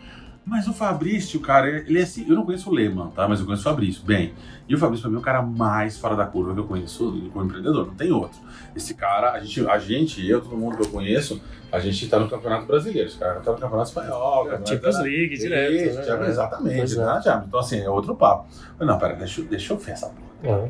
[0.45, 3.27] Mas o Fabrício, cara, ele é assim, eu não conheço o Lehman, tá?
[3.27, 4.34] Mas eu conheço o Fabrício, bem.
[4.67, 7.29] E o Fabrício, pra mim, é o cara mais fora da curva que eu conheço
[7.32, 8.38] como empreendedor, não tem outro.
[8.75, 12.19] Esse cara, a gente, a gente, eu, todo mundo que eu conheço, a gente tá
[12.19, 14.43] no Campeonato Brasileiro, esse cara tá no Campeonato Espanhol.
[14.45, 15.73] Campeonato- Champions League, direto.
[15.73, 16.03] Isso, né?
[16.05, 16.97] Champions, exatamente, é.
[16.97, 17.43] né?
[17.47, 18.47] Então, assim, é outro papo.
[18.79, 20.65] Mas não, pera, deixa, eu- deixa eu ver essa porra.
[20.65, 20.69] É,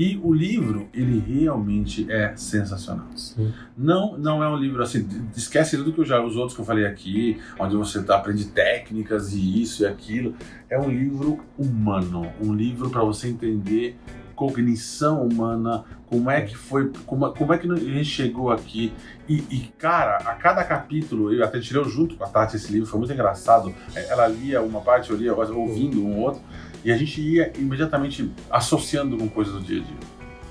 [0.00, 3.06] E o livro, ele realmente é sensacional.
[3.16, 3.52] sim.
[3.76, 6.64] Não, não é um livro assim, esquece tudo que eu já, os outros que eu
[6.64, 10.36] falei aqui, onde você tá, aprende técnicas e isso e aquilo.
[10.70, 13.98] É um livro humano, um livro para você entender
[14.38, 18.92] cognição humana, como é que foi, como, como é que a gente chegou aqui.
[19.28, 22.88] E, e, cara, a cada capítulo, eu até tirei junto com a Tati esse livro,
[22.88, 23.74] foi muito engraçado.
[23.96, 26.40] É, ela lia uma parte, eu lia, ouvindo um outro,
[26.84, 29.96] e a gente ia imediatamente associando com coisas do dia a dia.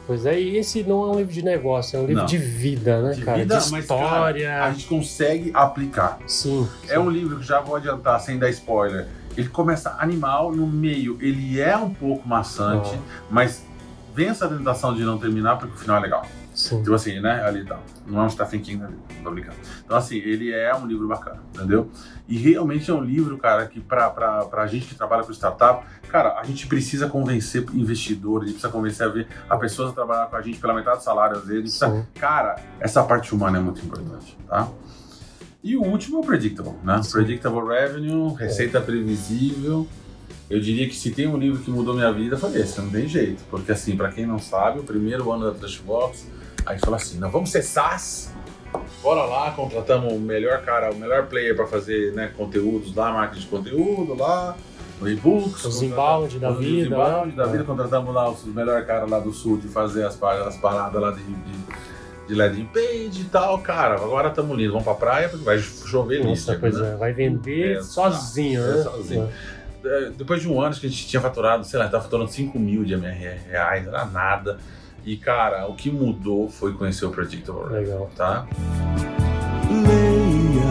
[0.05, 2.25] Pois é, e esse não é um livro de negócio, é um livro Não.
[2.25, 3.37] de vida, né, De cara?
[3.39, 4.49] vida, de mas, história.
[4.49, 6.19] cara, a gente consegue aplicar.
[6.27, 6.67] Sim.
[6.87, 6.97] É sim.
[6.97, 9.07] um livro que já vou adiantar sem dar spoiler.
[9.35, 12.97] Ele começa animal, no meio ele é um pouco maçante,
[13.29, 13.66] mas
[14.17, 16.25] vence a tentação de não terminar porque o final é legal.
[16.55, 16.81] Sim.
[16.81, 17.43] Tipo assim, né?
[17.45, 17.79] Ali tá.
[18.07, 19.57] Não é um Stephen King ali, não tô brincando.
[19.85, 21.91] Então, assim, ele é um livro bacana, entendeu?
[22.27, 25.85] E realmente é um livro, cara, que pra, pra, pra gente que trabalha com startup,
[26.09, 29.93] cara, a gente precisa convencer investidor, a gente precisa convencer a ver a pessoa a
[29.93, 31.77] trabalhar com a gente pela metade do salário, às vezes.
[31.77, 32.07] Precisa-.
[32.15, 34.67] Cara, essa parte humana é muito importante, tá?
[35.63, 37.03] E o último é o Predictable, né?
[37.03, 37.11] Sim.
[37.11, 39.87] Predictable Revenue, receita previsível.
[40.49, 43.07] Eu diria que se tem um livro que mudou minha vida foi esse, não tem
[43.07, 43.43] jeito.
[43.49, 46.25] Porque assim, pra quem não sabe, o primeiro ano da Trashbox,
[46.65, 48.31] a gente falou assim, não, vamos ser SaaS,
[49.03, 53.41] bora lá, contratamos o melhor cara, o melhor player pra fazer né, conteúdos lá, marketing
[53.41, 54.55] de conteúdo lá,
[55.01, 55.63] no e-books.
[55.65, 56.87] Os inbound da os vida.
[56.87, 57.51] inbound da né?
[57.51, 61.01] vida, contratamos lá os melhores caras lá do sul de fazer as, par- as paradas
[61.01, 61.53] lá de, de,
[62.29, 63.59] de landing page e tal.
[63.59, 66.69] Cara, agora estamos lindos, vamos pra praia porque vai chover Nossa, né?
[66.93, 68.83] é, vai vender É, sozinho, é, né?
[68.83, 69.29] sozinho.
[69.87, 71.91] É, Depois de um ano, acho que a gente tinha faturado, sei lá, a gente
[71.93, 74.57] tava faturando 5 mil de MR reais, era nada.
[75.05, 78.11] E, cara, o que mudou foi conhecer o Predictable Revenue, Legal.
[78.15, 78.45] tá?
[79.69, 80.63] Leia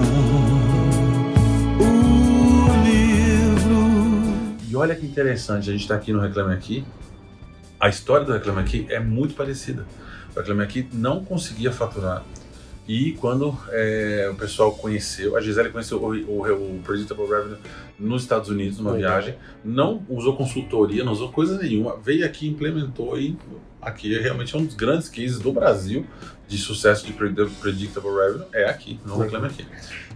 [1.79, 4.57] o livro.
[4.69, 6.85] E olha que interessante, a gente está aqui no Reclame Aqui.
[7.81, 9.87] A história do Reclame Aqui é muito parecida.
[10.35, 12.23] O Reclame Aqui não conseguia faturar.
[12.89, 17.59] E quando é, o pessoal conheceu, a Gisele conheceu o, o, o Predictable Revenue
[17.99, 23.19] nos Estados Unidos, numa viagem, não usou consultoria, não usou coisa nenhuma, veio aqui, implementou
[23.19, 23.37] e
[23.83, 26.07] aqui realmente é um dos grandes cases do Brasil
[26.47, 29.67] de sucesso de Predict- Predictable Revenue, é aqui, no Reclame Aqui.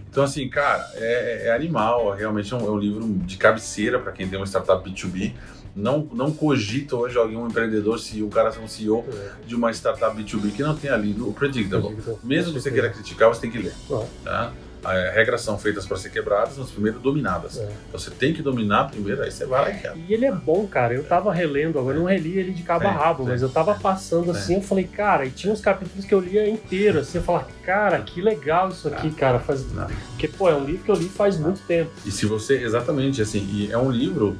[0.09, 4.11] Então, assim, cara, é, é animal, realmente é um, é um livro de cabeceira para
[4.11, 5.33] quem tem uma startup B2B.
[5.75, 9.45] Não, não cogita hoje algum empreendedor, se o cara ser um CEO É.
[9.47, 11.97] de uma startup B2B que não tenha lido o Predictable.
[12.23, 13.73] Mesmo que você queira criticar, você tem que ler.
[13.91, 14.05] Ah.
[14.23, 14.53] Tá?
[14.83, 17.59] As regras são feitas para ser quebradas, mas primeiro dominadas.
[17.59, 17.69] É.
[17.87, 19.97] Então você tem que dominar primeiro, aí você vai lá e quebra.
[20.07, 20.95] E ele é bom, cara.
[20.95, 23.43] Eu tava relendo, agora eu não reli ele de cabo a É, rabo, é, mas
[23.43, 26.97] eu tava passando assim, eu falei, cara, e tinha uns capítulos que eu lia inteiro,
[26.97, 29.37] assim, eu falava, cara, que legal isso aqui, cara.
[29.39, 29.63] Faz...
[30.09, 31.91] Porque, pô, é um livro que eu li faz muito tempo.
[32.03, 34.35] E se você, exatamente, assim, e é um livro,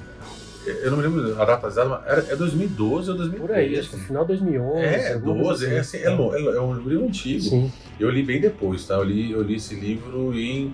[0.65, 3.47] eu não me lembro a data exata, mas era- é 2012 ou 2013.
[3.47, 4.82] Por aí, acho que no final de 2011.
[4.84, 7.41] É, alguma coisa 12, é, assim, é, lo- é lo- é um livro antigo.
[7.41, 8.95] Sim, Eu li bem depois, tá?
[8.95, 10.74] Eu li, eu li esse livro em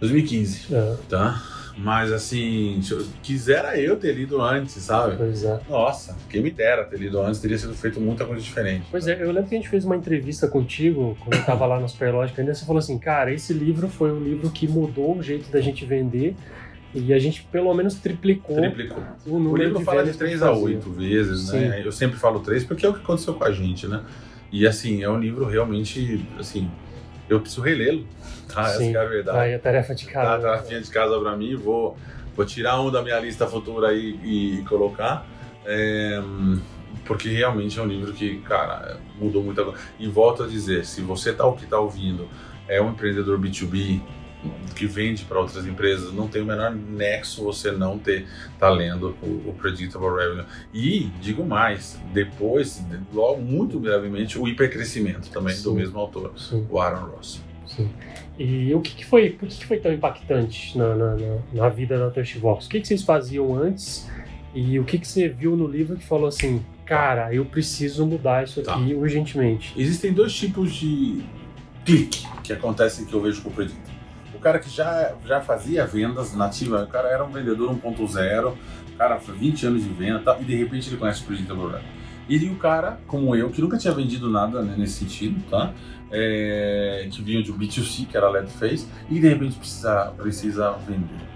[0.00, 1.42] 2015, é, tá?
[1.78, 5.14] Mas assim, eu, quisera eu ter lido antes, sabe?
[5.18, 5.60] pois é.
[5.68, 8.86] Nossa, quem me dera ter lido antes, teria sido feito muita coisa diferente.
[8.90, 11.78] Pois é, eu lembro que a gente fez uma entrevista contigo, quando eu tava lá
[11.78, 15.22] no Superlógica, ainda você falou assim, cara, esse livro foi o livro que mudou o
[15.22, 16.34] jeito da gente vender
[16.96, 19.02] e a gente pelo menos triplicou Triplicou.
[19.26, 20.54] o O número livro de fala de vendas que 3 fazia.
[20.54, 21.82] a 8 vezes, né?
[21.84, 24.02] Eu sempre falo 3 porque é o que aconteceu com a gente, né?
[24.50, 26.70] E assim, é um livro realmente, assim,
[27.28, 28.06] eu preciso relê-lo,
[28.52, 28.62] tá?
[28.62, 28.92] Essa Sim.
[28.92, 29.38] que é a verdade.
[29.38, 30.42] Aí a tarefa de casa.
[30.42, 31.96] tá tarefinha de casa pra mim, vou,
[32.34, 35.26] vou tirar um da minha lista futura aí e, colocar.
[35.64, 36.22] É,
[37.04, 39.78] porque realmente é um livro que, cara, mudou muita coisa.
[39.98, 42.28] E volto a dizer, se você tá, o que tá ouvindo
[42.68, 44.00] é um empreendedor B2B
[44.74, 48.26] que vende para outras empresas, não tem o menor nexo você não ter
[48.58, 50.44] tá lendo o, o Predictable Revenue.
[50.72, 55.74] E, digo mais, depois, logo, muito brevemente, o hipercrescimento também do Sim.
[55.76, 57.40] mesmo autor, Sim, o Aaron Ross.
[57.66, 57.88] sim.
[58.38, 61.68] E o que, que foi, por que, que foi tão impactante na, na, na, na
[61.70, 62.66] vida da Touchbox?
[62.66, 64.06] O que, que vocês faziam antes
[64.54, 68.44] e o que, que você viu no livro que falou assim, cara, eu preciso mudar
[68.44, 68.74] isso Tá.
[68.74, 69.72] aqui urgentemente?
[69.74, 71.22] Existem dois tipos de
[71.86, 73.95] clique que acontecem que eu vejo com o Predictor.
[74.46, 79.18] Cara que já, já fazia vendas nativas, o cara era um vendedor 1.0, o cara
[79.18, 81.82] foi 20 anos de venda e tal, e de repente ele conhece o Predictable Revenue.
[82.28, 85.74] E o cara, como eu, que nunca tinha vendido nada né, nesse sentido, tá?
[86.12, 90.12] É, que vinha de um B2C, que era a Led Face, e de repente precisa,
[90.16, 91.26] precisa vender.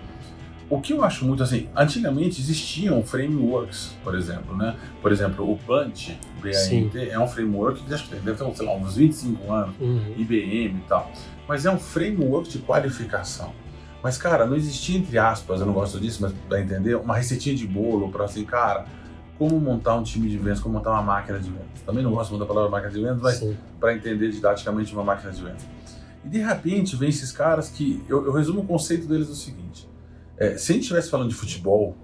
[0.70, 4.76] O que eu acho muito assim, antigamente existiam frameworks, por exemplo, né?
[5.02, 6.16] Por exemplo, o Bunch.
[6.40, 10.14] BANT, é um framework que acho que deve ter, sei lá, uns 25 anos, Uhum.
[10.16, 11.10] IBM e tal.
[11.50, 13.52] Mas é um framework de qualificação.
[14.04, 17.56] Mas, cara, não existia, entre aspas, eu não gosto disso, mas pra entender, uma receitinha
[17.56, 18.86] de bolo para assim, cara,
[19.36, 21.82] como montar um time de vendas, como montar uma máquina de vendas.
[21.84, 23.44] Também não gosto muito da palavra máquina de vendas, mas
[23.80, 25.66] para entender didaticamente uma máquina de vendas.
[26.24, 29.88] E de repente vem esses caras que eu, eu resumo o conceito deles no seguinte:
[30.38, 31.96] é, se a gente estivesse falando de futebol,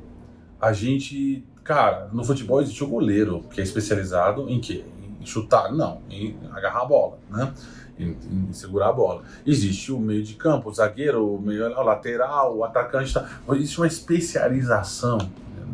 [0.60, 4.84] a gente Cara, no futebol existe o goleiro, que é especializado em quê?
[5.20, 5.72] Em chutar?
[5.72, 7.52] Não, em agarrar a bola, né?
[7.98, 9.22] Em, em segurar a bola.
[9.46, 13.14] Existe o meio de campo, o zagueiro, o, meio, o lateral, o atacante.
[13.14, 13.26] Tá?
[13.52, 15.18] Existe uma especialização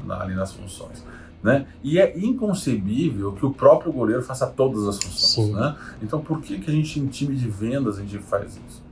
[0.04, 1.04] né, ali nas funções.
[1.42, 1.66] Né?
[1.82, 5.50] E é inconcebível que o próprio goleiro faça todas as funções.
[5.52, 5.76] Né?
[6.00, 8.82] Então, por que, que a gente, em time de vendas, a gente faz isso?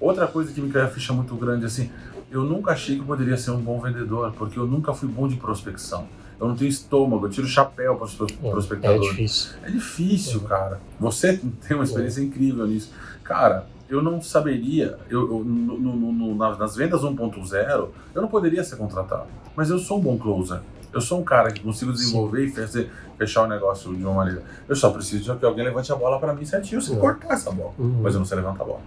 [0.00, 1.90] Outra coisa que me caiu a ficha muito grande, assim,
[2.30, 5.28] eu nunca achei que eu poderia ser um bom vendedor, porque eu nunca fui bom
[5.28, 6.08] de prospecção.
[6.40, 8.48] Eu não tenho estômago, eu tiro o chapéu para os pros- É.
[8.94, 9.50] É difícil.
[9.62, 10.80] É difícil, cara.
[10.98, 11.36] Você
[11.68, 12.90] tem uma experiência incrível nisso.
[13.22, 18.64] Cara, eu não saberia, eu, eu- no- no- no- nas, vendas 1.0, eu não poderia
[18.64, 19.26] ser contratado.
[19.54, 20.60] Mas eu sou um bom closer.
[20.92, 24.42] Eu sou um cara que consigo desenvolver e fazer, fechar o negócio de uma maneira.
[24.68, 26.98] Eu só preciso que alguém levante a bola para mim certinho, sem É.
[26.98, 27.72] cortar essa bola.
[27.78, 28.00] Uhum.
[28.02, 28.80] Mas eu não sei levantar a bola.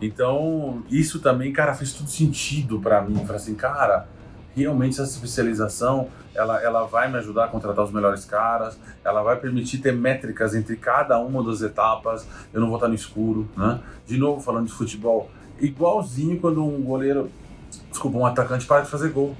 [0.00, 3.14] Então, isso também, cara, fez tudo sentido para mim.
[3.24, 4.08] Falei assim, cara,
[4.54, 9.36] realmente essa especialização, ela, ela vai me ajudar a contratar os melhores caras, ela vai
[9.36, 13.80] permitir ter métricas entre cada uma das etapas, eu não vou estar no escuro, né?
[14.06, 17.30] De novo, falando de futebol, igualzinho quando um goleiro,
[17.90, 19.36] desculpa, um atacante para de fazer gol.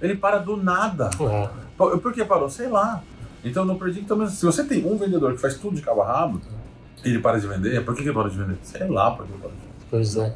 [0.00, 1.10] Ele para do nada.
[1.20, 1.48] É.
[1.76, 2.50] Por por que parou?
[2.50, 3.02] Sei lá.
[3.44, 6.06] Então no Predictor, mesmo, se você tem um vendedor que faz tudo de cabo a
[6.06, 6.40] rabo,
[7.04, 8.58] ele para de vender, por que ele parou de vender?
[8.62, 9.72] Sei lá por que ele parou de vender.
[9.90, 10.34] Pois é.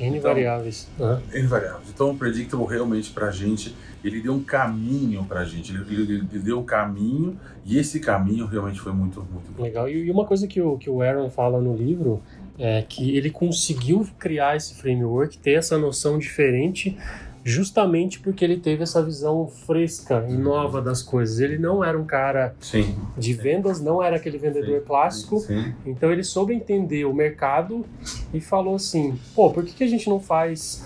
[0.00, 0.88] N Então- variáveis.
[0.98, 1.22] né?
[1.32, 1.80] É invariável.
[1.88, 6.38] Então o Predictable realmente pra gente, ele deu um caminho pra gente, ele, ele- ele
[6.42, 9.62] deu um caminho e esse caminho realmente foi muito, muito bom.
[9.62, 9.88] Legal.
[9.88, 12.20] E uma coisa que o, que o Aaron fala no livro
[12.58, 16.96] é que ele conseguiu criar esse framework, ter essa noção diferente,
[17.44, 21.40] justamente porque ele teve essa visão fresca e nova das coisas.
[21.40, 22.94] Ele não era um cara Sim.
[23.18, 24.86] de vendas, não era aquele vendedor Sim.
[24.86, 25.38] clássico.
[25.40, 25.74] Sim.
[25.84, 27.84] Então ele soube entender o mercado
[28.32, 30.84] e falou assim: pô, por que, que a gente não faz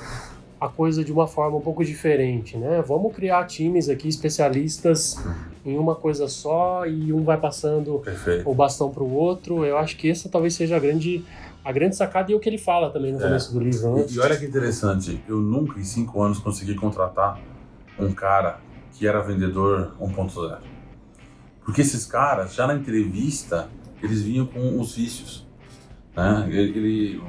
[0.61, 2.83] a coisa de uma forma um pouco diferente, né?
[2.87, 5.17] Vamos criar times aqui especialistas
[5.65, 8.49] em uma coisa só e um vai passando Perfeito.
[8.49, 9.65] o bastão para o outro.
[9.67, 11.23] Eu acho que essa talvez seja a grande,
[11.65, 13.23] a grande sacada e é o que ele fala também no É.
[13.23, 13.97] começo do livro.
[13.97, 14.07] Né?
[14.09, 17.39] E, e olha que interessante, eu nunca em cinco anos consegui contratar
[17.99, 18.59] um cara
[18.93, 20.59] que era vendedor 1.0.
[21.65, 23.69] Porque esses caras, já na entrevista,
[24.03, 25.45] eles vinham com os vícios.
[26.17, 26.47] Né?
[26.49, 27.23] Ele, ele-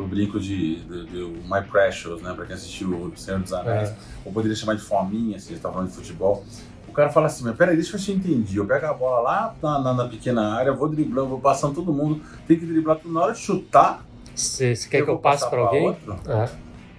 [0.00, 1.18] eu, brinco de, de, de
[1.50, 2.32] My Precious, né?
[2.34, 3.90] Pra quem assistiu O Senhor dos Anéis.
[3.90, 3.94] É.
[4.24, 6.44] Ou poderia chamar de Fominha, se ele tá falando de futebol.
[6.88, 8.58] O cara fala assim, mas peraí, deixa eu te entender.
[8.58, 11.92] Eu pego a bola lá na, na- na pequena área, vou driblando, vou passando todo
[11.92, 12.20] mundo.
[12.46, 13.14] Tem que driblar tudo.
[13.14, 15.86] Na hora de chutar, Você quer que eu passe para pra alguém?
[15.86, 16.16] outro.
[16.28, 16.48] É,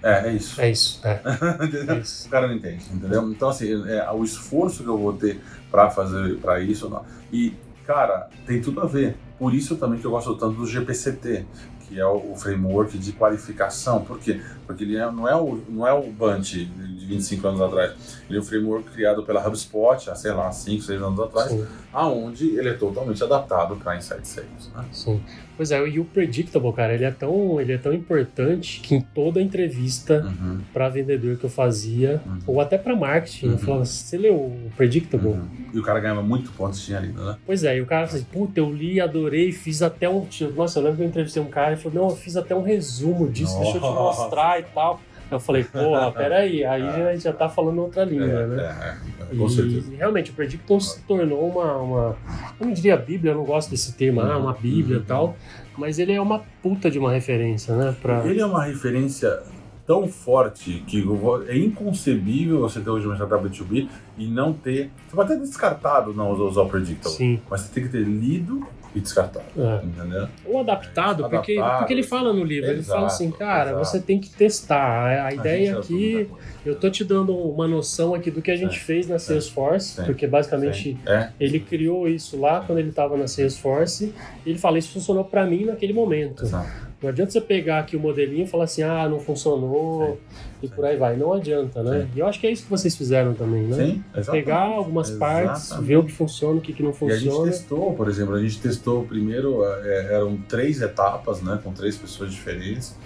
[0.02, 0.60] É, é isso.
[0.60, 1.00] é isso.
[1.04, 1.20] É,
[1.94, 2.26] é isso.
[2.26, 3.30] o cara não entende, entendeu?
[3.30, 6.88] Então, assim, é, o esforço que eu vou ter pra fazer para isso.
[6.90, 7.04] Não.
[7.32, 7.54] E,
[7.86, 9.16] cara, tem tudo a ver.
[9.38, 11.44] Por isso também que eu gosto tanto do GPCT,
[11.88, 14.04] que é o, framework de qualificação.
[14.04, 14.40] Por quê?
[14.66, 17.92] Porque ele é- não, é o, não é o Bunch de 25 anos atrás.
[18.28, 21.66] Ele é um framework criado pela HubSpot há, sei lá, 5, 6 anos atrás, Sim.
[21.94, 24.70] Aonde ele é totalmente adaptado para Insight Sales.
[24.74, 24.84] Né?
[24.92, 25.20] Sim.
[25.56, 29.00] Pois é, e o predictable, cara, ele é tão, ele é tão importante que em
[29.00, 32.38] toda entrevista Uhum, para vendedor que eu fazia, Uhum.
[32.48, 33.58] ou até para marketing, eu Uhum.
[33.58, 35.28] falava, você leu o predictable?
[35.28, 35.46] uhum.
[35.72, 37.36] E o cara ganhava muito pontos tinha lido, né?
[37.46, 40.26] Pois é, e o cara falou assim, puta, eu li, adorei, fiz até um.
[40.56, 42.62] Nossa, eu lembro que eu entrevistei um cara e falou, não, eu fiz até um
[42.62, 44.22] resumo disso, deixa eu te Nossa.
[44.22, 45.00] mostrar e tal.
[45.30, 48.62] Eu falei, porra, peraí, aí a gente já tá falando outra língua, né?
[48.62, 49.92] é, é, com E, certeza.
[49.92, 52.16] e realmente, o Predictor se tornou uma, uma.
[52.60, 55.04] Eu não diria Bíblia, eu não gosto desse termo, ah, uma Bíblia e Uhum.
[55.06, 55.36] tal.
[55.76, 57.94] Mas ele é uma puta de uma referência, né?
[58.00, 58.24] Pra...
[58.26, 59.42] Ele é uma referência
[59.86, 61.04] tão forte que
[61.48, 64.90] é inconcebível você ter hoje uma startup B2B e não ter.
[65.08, 67.40] Você pode ter descartado não usar o Predictable, Sim.
[67.50, 69.44] mas você tem que ter lido e descartado.
[69.58, 69.84] É.
[69.84, 70.28] Entendeu?
[70.44, 71.78] Ou adaptado, porque, Adaptado.
[71.80, 73.84] porque ele fala no livro, ele Exato, fala assim, cara, exato.
[73.84, 74.76] você tem que testar.
[74.78, 76.30] A, a ideia é aqui,
[76.64, 78.80] eu tô te dando uma noção aqui do que a gente É.
[78.80, 80.04] fez na Salesforce, Sim.
[80.04, 84.14] porque basicamente É, ele criou isso lá quando ele estava na Salesforce,
[84.46, 86.44] e ele fala, isso funcionou para mim naquele momento.
[86.44, 86.83] exato.
[87.04, 90.18] Não adianta você pegar aqui o modelinho e falar assim, ah, não funcionou,
[90.62, 91.16] e por aí vai.
[91.16, 92.02] Não adianta, né?
[92.02, 92.08] Sim.
[92.16, 93.76] E eu acho que é isso que vocês fizeram também, né?
[93.76, 94.44] Sim, exatamente.
[94.44, 95.88] Pegar algumas partes, Exatamente.
[95.88, 97.50] ver o que funciona, o que, não E a gente funciona.
[97.50, 102.32] testou, por exemplo, a gente testou primeiro, é, eram três etapas, né, com três pessoas
[102.32, 102.96] diferentes.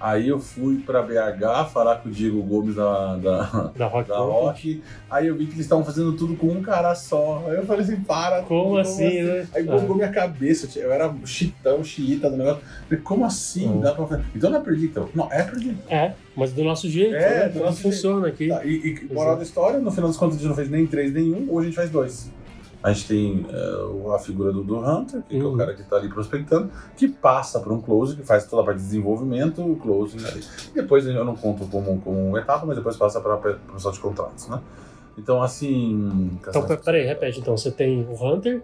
[0.00, 3.42] Aí eu fui para BH falar com o Diego Gomes da, da,
[3.76, 4.16] Da Rock da.
[4.18, 4.82] Rock.
[5.10, 7.44] Aí eu vi que eles estavam fazendo tudo com um cara só.
[7.46, 8.40] Aí eu falei assim, para.
[8.42, 9.46] Como assim, né?
[9.54, 9.76] Aí Ah.
[9.76, 10.66] bugou minha cabeça.
[10.78, 12.62] Eu era chitão, xiita do negócio.
[12.88, 13.68] Falei, como assim?
[13.68, 13.80] Hum.
[13.80, 14.24] Dá pra fazer?
[14.34, 15.10] Então não é predictable.
[15.14, 15.84] Não, é predictable.
[15.94, 17.48] É, mas do nosso jeito, É, né?
[17.48, 18.48] do Como nosso funciona aqui.
[18.48, 20.86] Tá, e, e moral da história, no final das contas a gente não fez nem
[20.86, 22.30] três, nem um, hoje a gente faz dois.
[22.82, 25.56] A gente tem eh, a figura do, do Hunter, que é o Uhum.
[25.58, 28.78] cara que está ali prospectando, que passa por um close, que faz toda a parte
[28.78, 30.42] de desenvolvimento, o closing ali.
[30.70, 34.00] E depois eu não conto como, como etapa, mas depois passa para o pessoal de
[34.00, 34.60] contratos, né?
[35.18, 36.30] Então, assim.
[36.40, 37.40] Então, pe- peraí, repete.
[37.40, 38.62] Então, você tem o Hunter,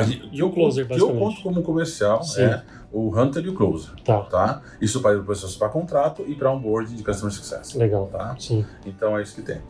[0.00, 1.34] gente- E o closer, que eu basicamente.
[1.36, 2.42] conto como comercial Sim.
[2.44, 4.62] é o Hunter e o Closer, tá, tá?
[4.80, 8.06] Isso para pessoas para contrato e para onboard de Customer Success, legal.
[8.10, 8.34] tá?
[8.38, 9.60] Sim, Então é isso que tem.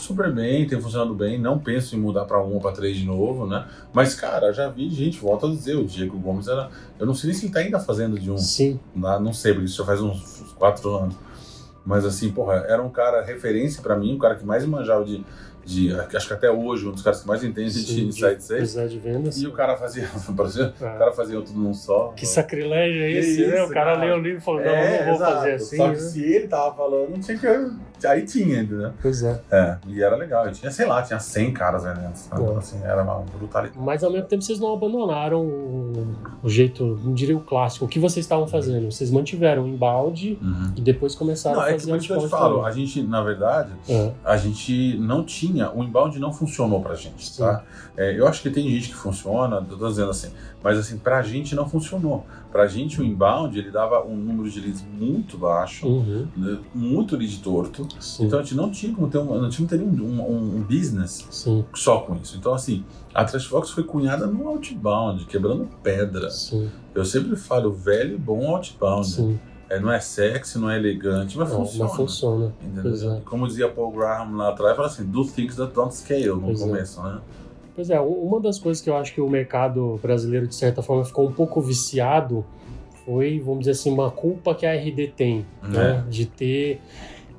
[0.00, 1.38] Super bem, tem funcionado bem.
[1.38, 3.66] Não penso em mudar para um ou para três de novo, né?
[3.92, 6.68] Mas, cara, já vi gente, volta a dizer, o Diego Gomes era.
[6.98, 8.38] Eu não sei nem se ele tá ainda fazendo de um.
[8.38, 11.14] sim, Lá, não sei, porque isso já faz uns quatro anos.
[11.84, 15.24] Mas assim, porra, era um cara referência pra mim, um cara que mais manjava de.
[15.64, 18.46] de acho que até hoje, um dos caras que mais entende de sim, Inside Sales.
[18.46, 19.40] precisar de vendas.
[19.40, 20.06] E o cara fazia.
[20.36, 22.08] parecia- Ah, o cara fazia tudo num só.
[22.16, 23.60] Que sacrilégio é esse, né?
[23.60, 24.04] O isso, cara cara.
[24.06, 25.32] leu o livro e falou, não, É, não vou exato.
[25.36, 25.76] fazer assim.
[25.78, 25.98] Só que né?
[26.00, 27.46] se ele tava falando, tinha que.
[28.06, 28.92] Aí tinha, entendeu?
[29.00, 29.40] Pois é.
[29.50, 30.48] É, e era legal.
[30.48, 32.12] E tinha, sei lá, tinha 100 caras vendendo.
[32.54, 32.58] É.
[32.58, 33.78] Assim, era uma brutalidade.
[33.82, 37.88] Mas ao mesmo tempo vocês não abandonaram o, o jeito, não diria o clássico, o
[37.88, 38.90] que vocês estavam fazendo.
[38.90, 40.72] Vocês mantiveram o embalde Uhum.
[40.76, 42.68] e depois começaram Não, a é que fazer por isso que eu te falo, também.
[42.68, 47.26] a gente, na verdade, É, a gente não tinha, o inbound não funcionou pra gente,
[47.30, 47.42] Sim.
[47.42, 47.62] tá?
[47.96, 50.30] É, eu acho que tem gente que funciona, eu tô dizendo assim,
[50.62, 52.24] mas assim, pra gente não funcionou.
[52.50, 57.16] Pra gente o inbound, ele dava um número de leads muito baixo, uhum, né, muito
[57.16, 60.02] lead torto, sim, então a gente não tinha como ter um, não tinha como ter
[60.02, 62.36] um, um, um business sim, só com isso.
[62.36, 66.30] Então assim, a Trashbox foi cunhada no outbound, quebrando pedra.
[66.30, 69.38] sim, Eu sempre falo, velho e bom outbound.
[69.68, 71.84] É, não é sexy, não é elegante, mas Não, funciona.
[71.88, 72.54] mas funciona.
[72.60, 73.12] Entendeu?
[73.12, 73.20] É.
[73.20, 76.60] Como dizia Paul Graham lá atrás, fala assim, do things that don't scale no Pois
[76.60, 76.64] é.
[76.64, 77.20] começo, né?
[77.76, 81.04] Pois é, uma das coisas que eu acho que o mercado brasileiro, de certa forma,
[81.04, 82.44] ficou um pouco viciado
[83.04, 86.04] foi, vamos dizer assim, uma culpa que a RD tem, né?
[86.08, 86.80] De ter.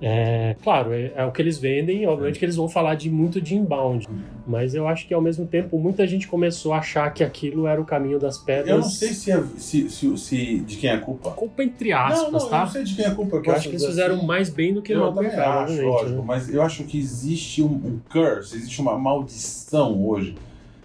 [0.02, 3.40] É, claro, é, é o que eles vendem, obviamente que eles vão falar de muito
[3.40, 4.08] de inbound,
[4.48, 7.80] mas eu acho que ao mesmo tempo muita gente começou a achar que aquilo era
[7.80, 8.68] o caminho das pedras.
[8.70, 11.32] Eu não sei se, é, se, se, se- de quem é a culpa.
[11.32, 12.60] Culpa entre aspas, não, não, eu tá?
[12.62, 13.42] não sei de quem é a culpa.
[13.44, 16.24] Eu acho que eles fizeram mais bem do que eu mal também acho, lógico, né?
[16.26, 20.36] mas eu acho que existe um, um curse, existe uma maldição hoje.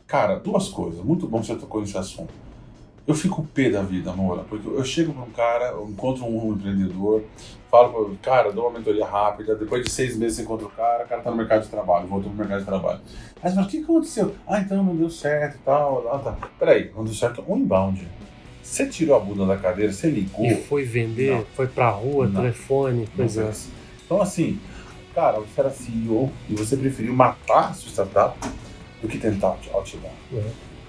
[0.06, 1.02] Cara, duas coisas.
[1.02, 2.32] Muito bom você tocou nesse assunto.
[3.06, 6.52] Eu fico pé da vida, Moura, porque eu chego pra um cara, eu encontro um,
[6.52, 7.22] empreendedor,
[7.70, 11.04] falo ele, cara, dou uma mentoria rápida, depois de seis meses você encontra o cara,
[11.04, 13.00] o cara tá no mercado de trabalho, voltou pro mercado de trabalho.
[13.40, 14.34] Mas, o que aconteceu?
[14.44, 16.36] Ah, então não deu certo e tal, lá, tá.
[16.58, 18.08] Peraí, não deu certo um inbound.
[18.60, 20.44] Você tirou a bunda da cadeira, você ligou.
[20.44, 21.44] E foi vender, Não.
[21.54, 22.40] foi pra rua, Não.
[22.40, 23.28] telefone, é.
[23.28, 23.68] fez.
[24.04, 24.58] Então, assim,
[25.14, 28.36] cara, você era CEO e você preferiu matar a sua startup
[29.00, 30.10] do que tentar outbound.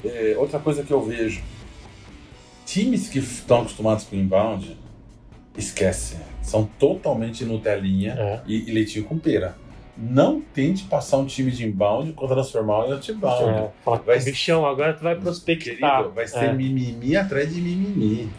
[0.03, 1.43] É, outra coisa que eu vejo,
[2.67, 4.77] times que estão acostumados com inbound,
[5.58, 8.41] esquece, são totalmente Nutelinha É.
[8.45, 9.56] e, e leitinho com pera.
[9.97, 13.49] Não tente passar um time de inbound para transformar em outbound.
[13.49, 15.97] É, fala, Vai- bichão, agora tu vai prospectar.
[15.97, 16.53] Querido, vai ser É.
[16.53, 18.30] mimimi atrás de mimimi.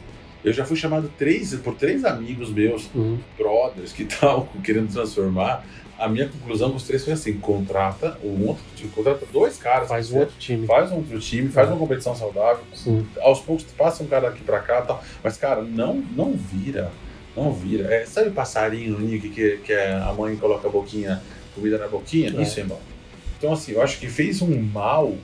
[0.44, 3.18] Eu já fui chamado três, por três amigos meus Uhum.
[3.36, 5.66] brothers que estavam querendo transformar,
[5.98, 9.88] a minha conclusão com os três foi assim: contrata um outro time, contrata dois caras,
[9.88, 10.66] Faz um outro time.
[10.66, 11.72] faz um outro time, faz É.
[11.72, 13.06] uma competição saudável, Sim.
[13.20, 15.04] aos poucos passa um cara aqui pra cá e tal.
[15.22, 16.90] Mas, cara, não, não vira.
[17.36, 17.92] Não vira.
[17.94, 21.22] É, sabe o passarinho no ninho que, que, que a mãe coloca a boquinha,
[21.54, 22.34] comida na boquinha?
[22.36, 22.42] É.
[22.42, 22.80] Isso é mal.
[23.38, 25.14] Então, assim, eu acho que fez um mal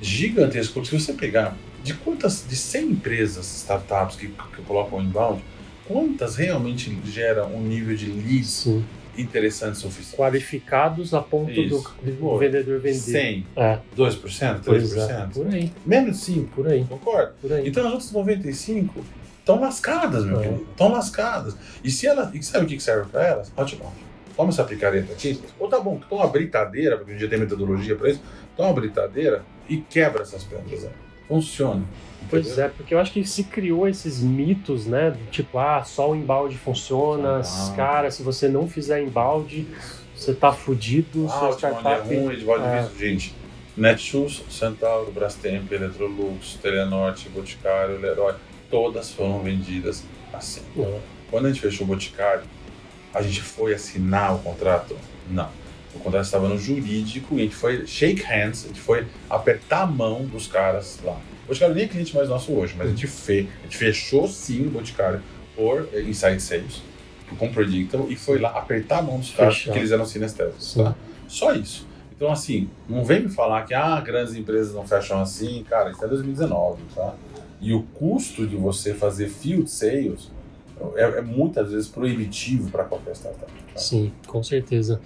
[0.00, 0.74] gigantesco.
[0.74, 5.42] Porque se você pegar de quantas, de 100 empresas, startups que, que colocam inbound,
[5.86, 8.84] quantas realmente geram um nível de leads Sim.
[9.16, 10.16] Interessante o suficiente?
[10.16, 11.84] Qualificados a ponto Isso.
[12.02, 12.94] do, vendedor vender.
[12.98, 14.62] 100, É, 2%, 3%?
[14.64, 15.26] pois é.
[15.32, 17.34] Por aí, Menos 5%, por aí, concorda?
[17.40, 17.68] por aí.
[17.68, 19.04] Então as outras 95
[19.40, 20.42] estão lascadas, meu É.
[20.44, 20.66] querido.
[20.70, 21.56] Estão lascadas.
[21.84, 22.30] E se ela.
[22.34, 23.52] E sabe o que serve pra elas?
[23.56, 23.94] Outbound.
[24.36, 25.38] Toma essa picareta aqui.
[25.58, 28.20] Ou tá bom, toma uma britadeira, porque um dia tem metodologia pra isso.
[28.56, 30.84] Toma uma britadeira e quebra essas pedras.
[30.84, 30.90] aí.
[31.28, 31.82] Funciona.
[32.30, 32.64] Pois entendeu?
[32.64, 35.14] é, porque eu acho que se criou esses mitos, né?
[35.30, 37.72] Tipo, ah, só o embalde funciona, Ah.
[37.76, 39.66] cara, se você não fizer embalde,
[40.16, 42.14] você tá fudido, Ah, sua outbound é startup.
[42.14, 42.82] ruim, outbound É.
[42.82, 43.08] difícil.
[43.10, 43.34] Gente,
[43.76, 48.34] Netshoes, Centauro, Brastemp, Electrolux, Telenorte, Boticário, Leroy,
[48.70, 50.62] todas foram vendidas assim.
[50.78, 50.98] É.
[51.30, 52.44] Quando a gente fechou o Boticário,
[53.14, 54.96] a gente foi assinar o contrato?
[55.28, 55.48] Não.
[55.94, 59.82] O contrato estava no jurídico e a gente foi shake hands, a gente foi apertar
[59.82, 61.20] a mão dos caras lá.
[61.44, 64.26] O Boticário nem é cliente mais nosso hoje, mas a gente, fe, a gente fechou
[64.26, 65.20] sim o Boticário
[65.54, 66.82] por eh, Inside Sales,
[67.38, 69.66] com Predictable, e foi lá apertar a mão dos caras Fechado.
[69.66, 70.94] porque eles eram sinestésicos, tá?
[71.28, 71.86] Só isso.
[72.16, 76.04] Então, assim, não vem me falar que ah, grandes empresas não fecham assim, cara, isso
[76.04, 77.14] é 2019, tá?
[77.60, 80.30] E o custo de você fazer field sales
[80.96, 83.50] é, é muitas vezes proibitivo para qualquer startup.
[83.72, 83.78] tá?
[83.78, 85.00] Sim, com certeza.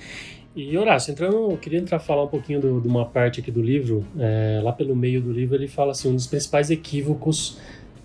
[0.57, 3.61] E Horácio, entrando, eu queria entrar falar um pouquinho do- de uma parte aqui do
[3.63, 4.05] livro.
[4.19, 7.59] É, lá pelo meio do livro ele fala assim, um dos principais equívocos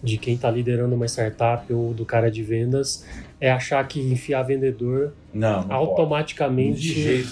[0.03, 3.05] de quem está liderando uma startup ou do cara de vendas
[3.39, 7.23] é achar que enfiar vendedor Não, não automaticamente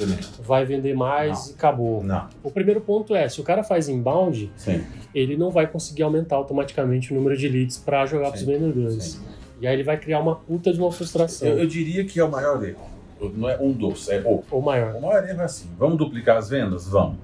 [0.41, 1.52] vai vender mais Não.
[1.52, 2.04] e acabou.
[2.04, 4.84] Não, O primeiro ponto é, se o cara faz inbound, sim.
[5.14, 9.04] ele não vai conseguir aumentar automaticamente o número de leads para jogar para os vendedores.
[9.04, 9.20] sim.
[9.60, 11.48] E aí ele vai criar uma puta de uma frustração.
[11.50, 12.88] Eu, eu diria que é o maior erro.
[13.36, 14.43] Não é um dos, é o.
[14.49, 14.95] Ou maior.
[14.95, 16.88] O maior erro é assim: vamos duplicar as vendas?
[16.88, 17.17] Vamos.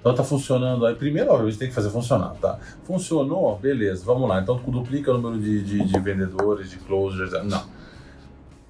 [0.00, 0.94] Então tá funcionando aí.
[0.94, 2.58] Primeiro, obviamente, tem que fazer funcionar, tá?
[2.84, 4.40] Funcionou, beleza, vamos lá.
[4.40, 7.32] Então duplica o número de, de, de vendedores, de closers.
[7.44, 7.64] Não.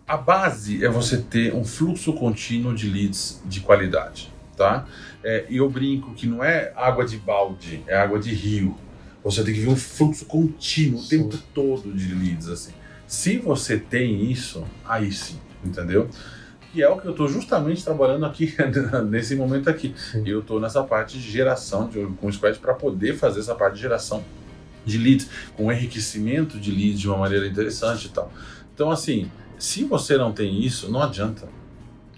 [0.07, 4.87] A base é você ter um fluxo contínuo de leads de qualidade, tá?
[5.23, 8.77] É, e eu brinco que não é água de balde, é água de rio.
[9.25, 12.73] Você tem que ver um fluxo contínuo o tempo todo de leads, assim.
[13.07, 16.09] Se você tem isso, aí sim, entendeu?
[16.77, 18.55] Que é o que eu estou justamente trabalhando aqui
[19.09, 19.95] nesse momento aqui.
[19.97, 20.23] Sim.
[20.27, 23.77] Eu estou nessa parte de geração de, com o Squad para poder fazer essa parte
[23.77, 24.23] de geração
[24.85, 28.31] de leads, com enriquecimento de leads de uma maneira interessante e tal.
[28.75, 31.49] Então, assim, se você não tem isso, não adianta.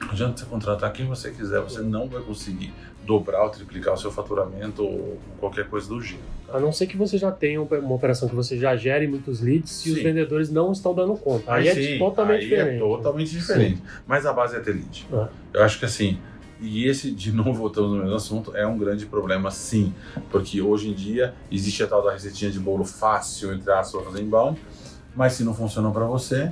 [0.00, 2.74] Não adianta você contratar quem você quiser, você não vai conseguir
[3.06, 6.38] dobrar ou triplicar o seu faturamento ou qualquer coisa do gênero.
[6.53, 9.84] A não ser que você já tenha uma operação que você já gere muitos leads
[9.84, 10.03] e os Sim.
[10.03, 11.53] vendedores não estão dando conta.
[11.53, 12.76] Aí, é sim, totalmente aí diferente.
[12.76, 13.82] É totalmente diferente.
[14.07, 15.07] Mas a base é ter lead.
[15.12, 15.28] É.
[15.53, 16.18] Eu acho que assim,
[16.61, 19.92] e esse, de novo, voltamos no mesmo assunto, é um grande problema sim.
[20.30, 24.22] Porque hoje em dia existe a tal da receitinha de bolo fácil, entre aspas, fazer
[24.22, 24.59] inbound,
[25.14, 26.51] mas se não funcionou para você,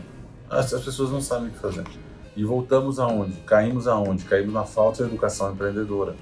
[0.50, 1.84] as, as pessoas não sabem o que fazer.
[2.36, 3.32] E voltamos aonde?
[3.46, 4.24] Caímos aonde?
[4.24, 6.14] Caímos na falta de educação empreendedora.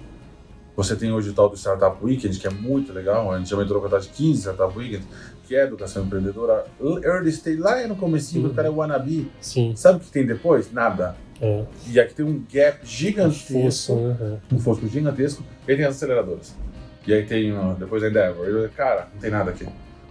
[0.77, 3.63] Você tem hoje o tal do Startup Weekend, que é muito legal, a gente já
[3.63, 5.05] entrou com a de 15 Startup Weekend,
[5.47, 6.65] que é educação empreendedora,
[7.05, 8.51] early stage, lá no comecinho, Uhum.
[8.51, 9.31] o cara é wannabe.
[9.41, 10.73] Sim, Sabe o que tem depois?
[10.73, 11.15] Nada.
[11.41, 11.65] é.
[11.89, 13.93] E aqui tem um gap Fosso, gigantesco,
[14.53, 16.57] um fosco gigantesco, e aí tem as aceleradoras.
[17.07, 18.71] E aí tem depois a Endeavor.
[18.77, 19.67] Cara, não tem nada aqui.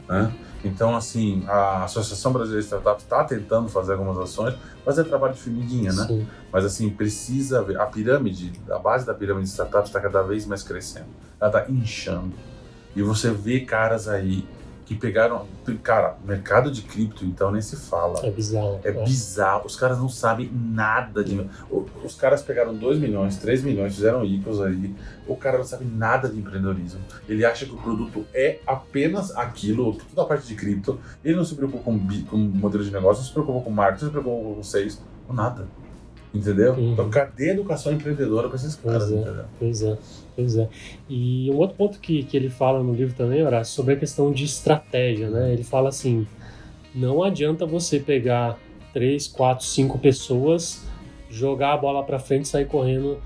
[0.08, 0.32] Né?
[0.64, 4.56] Então, assim, a Associação Brasileira de Startups está tentando fazer algumas ações,
[4.86, 6.06] mas é trabalho de formiguinha, né?
[6.08, 6.28] Sim.
[6.52, 7.80] Mas, assim, precisa ver.
[7.80, 11.08] A pirâmide, a base da pirâmide de startups está cada vez mais crescendo.
[11.40, 12.34] Ela está inchando.
[12.96, 14.46] E você vê caras aí
[14.86, 15.46] que pegaram.
[15.82, 18.20] Cara, mercado de cripto, então, nem se fala.
[18.26, 18.80] É bizarro.
[18.84, 21.46] É bizarro, os caras não sabem nada de.
[22.04, 24.94] Os caras pegaram 2 milhões, 3 milhões, fizeram ICOs aí.
[25.28, 27.00] O cara não sabe nada de empreendedorismo.
[27.28, 31.00] Ele acha que o produto é apenas aquilo, toda a parte de cripto.
[31.24, 34.12] Ele não se preocupa com, com modelo de negócio, não se preocupa com marketing, não
[34.12, 35.68] se preocupa com sales, com nada.
[36.34, 36.74] Entendeu?
[36.74, 36.94] Uhum.
[36.94, 39.04] Então, cadê a educação empreendedora para esses caras?
[39.04, 39.22] Pois é.
[39.22, 39.46] entendeu?
[39.60, 39.98] Pois é,
[40.36, 40.70] pois é.
[41.08, 44.32] E um outro ponto que, que ele fala no livro também, Horácio, sobre a questão
[44.32, 45.54] de estratégia, né?
[45.54, 46.26] Ele fala assim:
[46.96, 48.58] não adianta você pegar
[48.92, 50.82] três, quatro, cinco pessoas,
[51.30, 53.20] jogar a bola pra frente e sair correndo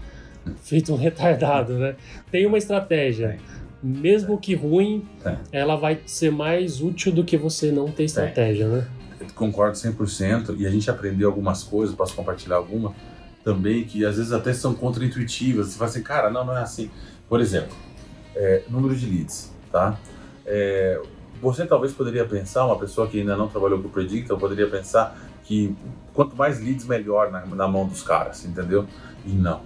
[0.61, 1.95] feito um retardado, né?
[2.31, 3.37] Tem uma estratégia.
[3.81, 5.05] Mesmo que ruim,
[5.51, 8.87] ela vai ser mais útil do que você não ter estratégia, né?
[9.37, 12.93] Concordo 100% e a gente aprendeu algumas coisas, posso compartilhar alguma
[13.43, 15.67] também, que às vezes até são contraintuitivas.
[15.67, 16.91] Você fala assim, cara, não, não é assim.
[17.29, 17.75] Por exemplo,
[18.35, 19.97] é, número de leads, tá?
[20.45, 21.01] É,
[21.41, 25.17] você talvez poderia pensar, uma pessoa que ainda não trabalhou com o Predictor, poderia pensar
[25.43, 25.75] que
[26.13, 28.85] quanto mais leads, melhor na, na mão dos caras, entendeu?
[29.25, 29.61] E não.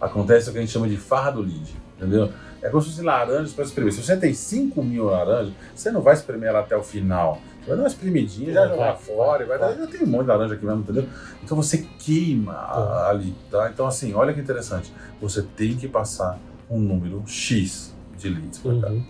[0.00, 2.32] Acontece o que a gente chama de farra do lead, entendeu?
[2.60, 3.92] É como se fosse laranjas para espremer.
[3.92, 7.40] Se você tem 5 mil laranjas, você não vai espremer ela até o final.
[7.66, 9.74] Vai dar uma espremidinha, já Vai, jogar fora, vai, dar.
[9.76, 11.08] Já tem um monte de laranja aqui mesmo, entendeu?
[11.44, 13.70] Então você queima a- ali, tá?
[13.72, 14.92] Então, assim, olha que interessante.
[15.20, 16.38] Você tem que passar
[16.68, 18.88] um número X de leads para cá.
[18.88, 19.04] Uhum.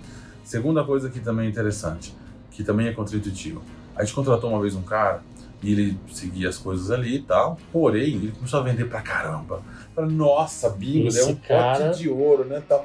[0.44, 2.14] Segunda coisa que também é interessante,
[2.50, 3.62] que também é contraintuitivo.
[3.96, 5.22] A gente contratou uma vez um cara
[5.62, 9.62] e ele seguia as coisas ali e tal, porém, ele começou a vender pra caramba.
[9.94, 12.84] Falei, nossa, bingo, deu um cara- pote de ouro, né, tal.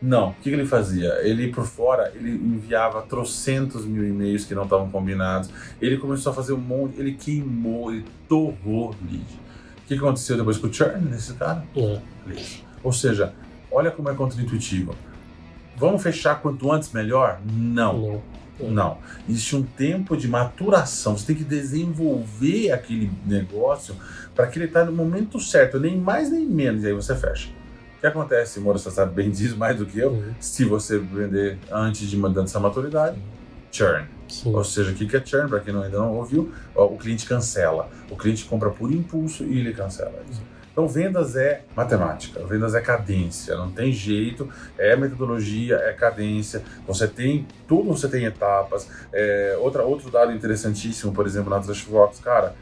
[0.00, 1.08] Não, o que, que ele fazia?
[1.22, 5.50] Ele, por fora, ele enviava trocentos mil e-mails que não estavam combinados.
[5.80, 9.24] Ele começou a fazer um monte, ele queimou, ele torrou lead.
[9.24, 11.64] O que que aconteceu depois com o churn desse cara?
[11.76, 12.00] É.
[12.82, 13.34] Ou seja,
[13.72, 14.94] olha como é contraintuitivo.
[15.76, 17.40] Vamos fechar quanto antes melhor?
[17.44, 17.98] Não.
[17.98, 18.70] Não.
[18.70, 18.98] Não.
[19.28, 21.16] Existe um tempo de maturação.
[21.16, 23.96] Você tem que desenvolver aquele negócio
[24.34, 27.48] para que ele está no momento certo, nem mais nem menos, e aí você fecha.
[27.98, 30.34] O que acontece, Moro, você sabe bem disso mais do que eu, Uhum.
[30.38, 33.18] se você vender antes de mandando essa maturidade,
[33.72, 34.06] churn.
[34.28, 34.54] Sim.
[34.54, 35.48] Ou seja, o que é churn?
[35.48, 37.90] Para quem não- ainda não ouviu, o cliente cancela.
[38.08, 40.40] O cliente compra por impulso e ele cancela isso.
[40.70, 46.62] Então, vendas é matemática, vendas é cadência, não tem jeito, é metodologia, é cadência.
[46.86, 48.86] Você tem tudo, você tem etapas.
[49.12, 52.54] É, outra, outro dado interessantíssimo, por exemplo, na Trashbox, cara,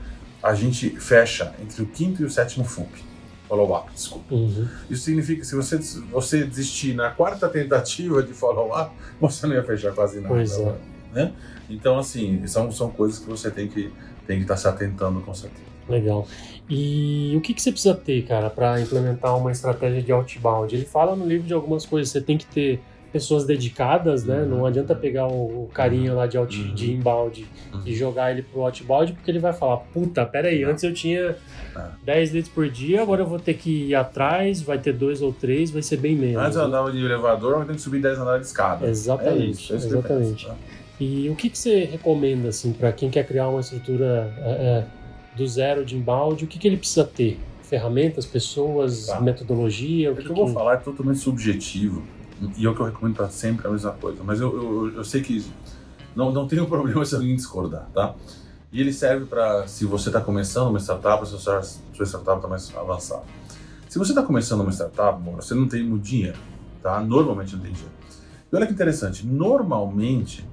[0.43, 3.05] a gente fecha entre o quinto e o sétimo FUP.
[3.49, 4.35] Follow-up, desculpa.
[4.35, 4.67] Uhum.
[4.91, 5.79] Isso significa que se você,
[6.11, 10.35] você desistir na quarta tentativa de follow-up, você não ia fechar quase nada.
[10.35, 10.65] Pois é.
[10.65, 10.77] né?
[11.13, 11.33] né?
[11.71, 13.93] Então, assim, são, são coisas que você tem que
[14.27, 15.65] tem que estar se atentando com certeza.
[15.89, 16.27] Legal.
[16.69, 20.75] E o que, que você precisa ter, cara, para implementar uma estratégia de outbound?
[20.75, 22.11] Ele fala no livro de algumas coisas.
[22.11, 22.81] Você tem que ter
[23.17, 24.41] pessoas dedicadas, né?
[24.43, 24.49] Uhum.
[24.49, 26.75] Não adianta pegar o, carinha lá de, out, Uhum.
[26.75, 27.81] de inbound Uhum.
[27.87, 31.35] e jogar ele pro outbound, porque ele vai falar: puta, peraí, antes eu tinha
[31.75, 31.85] É.
[32.05, 35.33] 10 leads por dia, agora eu vou ter que ir atrás, vai ter dois ou
[35.33, 36.37] três, vai ser bem menos.
[36.43, 36.69] Antes eu né?
[36.69, 38.87] andava de elevador, agora tem que subir 10 andares de escada.
[38.87, 40.45] Exatamente, É isso, é isso exatamente.
[40.45, 40.55] penso, tá?
[41.01, 44.85] E o que, que você recomenda, assim, para quem quer criar uma estrutura é, é,
[45.37, 46.45] do zero de inbound?
[46.45, 47.39] O que, que ele precisa ter?
[47.63, 49.21] Ferramentas, pessoas, Tá.
[49.21, 50.11] metodologia?
[50.11, 52.03] O O que, que eu vou que- falar é totalmente subjetivo
[52.57, 54.23] e é o que eu recomendo para sempre a mesma coisa.
[54.23, 55.45] Mas eu, eu, eu sei que
[56.15, 58.15] não, não tenho problema se alguém discordar, tá?
[58.73, 62.49] E ele serve para se você está começando uma startup, se sua sua startup está
[62.49, 63.23] mais avançada.
[63.89, 66.39] Se você está começando uma startup, você não tem muito dinheiro,
[66.83, 67.01] tá?
[67.01, 67.95] Normalmente não tem dinheiro.
[68.53, 70.45] E olha que interessante, normalmente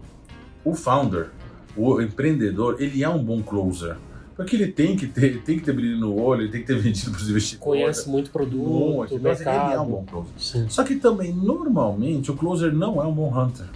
[0.63, 1.31] o founder,
[1.75, 3.97] o empreendedor, ele é um bom closer.
[4.35, 6.77] Porque ele tem que ter, tem que ter brilho no olho, ele tem que ter
[6.79, 7.63] vendido para os investidores.
[7.63, 9.85] conhece muito produto, Muito, mas ele é um mercado.
[9.85, 10.33] bom closer.
[10.37, 10.65] Sim.
[10.69, 13.67] Só que também, normalmente, o closer não é um bom hunter,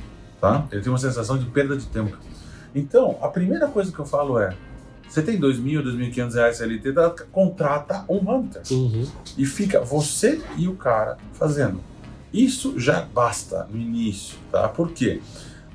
[0.42, 0.66] tá?
[0.72, 2.18] Ele tem uma sensação de perda de tempo.
[2.74, 4.56] Então, a primeira coisa que eu falo é,
[5.08, 7.14] você tem 2.000, 2.500 reais CLT, tá?
[7.32, 8.62] contrata um hunter.
[8.72, 9.08] Uhum.
[9.38, 11.80] E fica você e o cara fazendo.
[12.34, 14.68] Isso já basta no início, tá?
[14.68, 15.22] Por quê?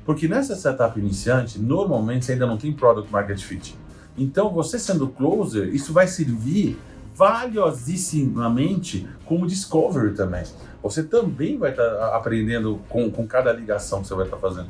[0.05, 3.75] Porque nessa setup iniciante, normalmente você ainda não tem product market fit.
[4.17, 6.77] Então, você sendo closer, isso vai servir
[7.15, 10.43] valiosissimamente como discovery também.
[10.81, 14.67] Você também vai estar aprendendo com, com cada ligação que você vai estar fazendo.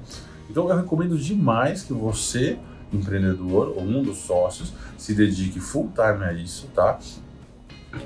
[0.50, 2.58] Então, eu recomendo demais que você,
[2.92, 7.00] empreendedor ou um dos sócios, se dedique full time a isso, tá?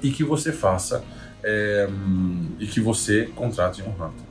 [0.02, 1.04] E que você faça
[1.44, 1.90] é,
[2.60, 4.26] e que você contrate um hunter.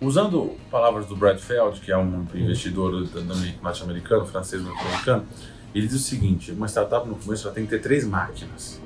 [0.00, 5.24] Usando palavras do Brad Feld, que é um investidor da- da- norte-americano, francês norte-americano,
[5.74, 8.80] ele diz o seguinte: uma startup no começo ela tem que ter três máquinas.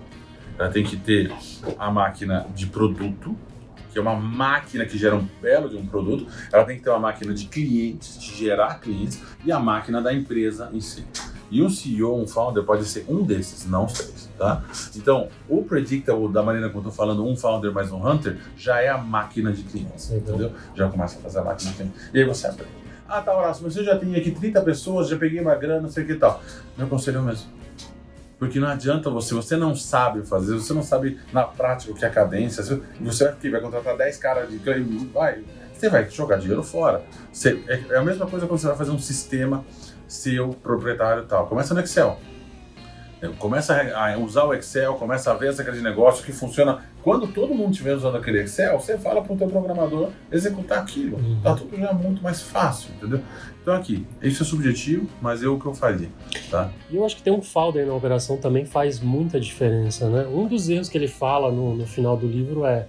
[0.58, 1.32] Ela tem que ter
[1.78, 3.36] a máquina de produto,
[3.92, 6.26] que é uma máquina que gera um belo de um produto.
[6.52, 10.12] Ela tem que ter uma máquina de clientes, de gerar clientes, e a máquina da
[10.12, 11.04] empresa em si.
[11.50, 14.62] E um CEO, um founder, pode ser um desses, não os três, tá?
[14.94, 18.80] Então, o Predictable, da maneira como eu tô falando, um founder mais um hunter, já
[18.80, 20.52] é a máquina de clientes, entendeu?
[20.74, 22.10] Já começa a fazer a máquina de clientes.
[22.12, 22.77] E aí você aprende.
[23.08, 25.88] Ah, tá, Horácio, mas eu já tenho aqui 30 pessoas, já peguei uma grana, não
[25.88, 26.42] sei o que e tal.
[26.76, 27.48] Meu conselho é o mesmo.
[28.38, 32.04] Porque não adianta você, você não sabe fazer, você não sabe na prática o que
[32.04, 34.58] é cadência, você vai, aqui, vai contratar 10 caras de
[35.12, 35.42] vai,
[35.74, 37.02] você vai jogar dinheiro fora.
[37.32, 39.64] Você- é, é a mesma coisa quando você vai fazer um sistema
[40.06, 41.46] seu, proprietário e tal.
[41.46, 42.18] Começa no Excel.
[43.38, 46.84] Começa a usar o Excel, começa a ver essa de negócio que funciona.
[47.02, 51.16] Quando todo mundo estiver usando aquele Excel, você fala para o teu programador executar aquilo.
[51.16, 51.40] Uhum.
[51.42, 53.20] Tá tudo já muito mais fácil, entendeu?
[53.60, 56.08] Então aqui, isso é subjetivo, mas eu o que eu faria,
[56.50, 56.70] tá?
[56.90, 60.26] E eu acho que ter um founder na operação também faz muita diferença, né?
[60.26, 62.86] Um dos erros que ele fala no, no final do livro é,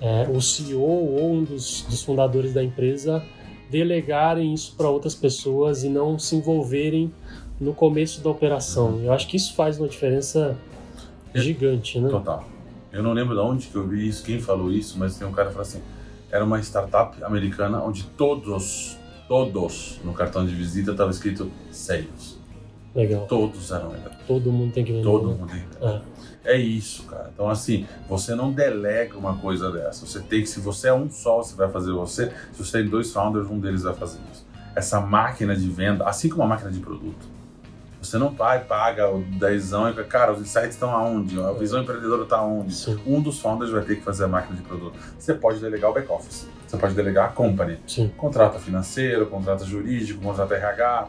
[0.00, 3.22] é o CEO ou um dos, dos fundadores da empresa
[3.70, 7.12] delegarem isso para outras pessoas e não se envolverem
[7.60, 9.00] no começo da operação.
[9.02, 10.56] Eu acho que isso faz uma diferença
[11.34, 12.08] gigante, né?
[12.08, 12.44] Total.
[12.92, 15.32] Eu não lembro de onde que eu vi isso, quem falou isso, mas tem um
[15.32, 15.82] cara que falou assim:
[16.30, 18.96] era uma startup americana onde todos,
[19.28, 22.38] todos no cartão de visita estava escrito sales.
[22.94, 23.26] Legal.
[23.26, 24.18] Todos eram vendedores.
[24.26, 25.04] Todo mundo tem que vender.
[25.04, 25.34] Todo né?
[25.34, 25.88] mundo tem.
[25.88, 26.00] É.
[26.44, 27.30] É isso, cara.
[27.32, 30.06] Então, assim, você não delega uma coisa dessa.
[30.06, 32.30] Você tem que, se você é um só, você vai fazer você.
[32.52, 34.46] Se você tem dois founders, um deles vai fazer isso.
[34.76, 37.33] Essa máquina de venda, assim como a máquina de produto.
[38.04, 41.40] Você não vai, paga o dezão e cara, os insights estão aonde?
[41.40, 42.74] A visão empreendedora está aonde?
[42.74, 44.98] Sim, Um dos founders vai ter que fazer a máquina de produto.
[45.18, 46.48] Você pode delegar o back-office.
[46.66, 47.78] Você pode delegar a company.
[47.86, 48.10] sim.
[48.16, 51.08] Contrata financeiro, contrata jurídico, contrata RH,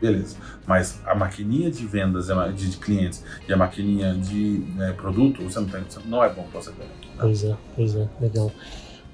[0.00, 0.36] beleza.
[0.66, 5.66] Mas a maquininha de vendas de clientes e a maquininha de né, produto, você não
[5.68, 6.84] tem, não é bom pra você ter.
[6.84, 6.90] né?
[7.18, 8.52] Pois é, pois é, legal.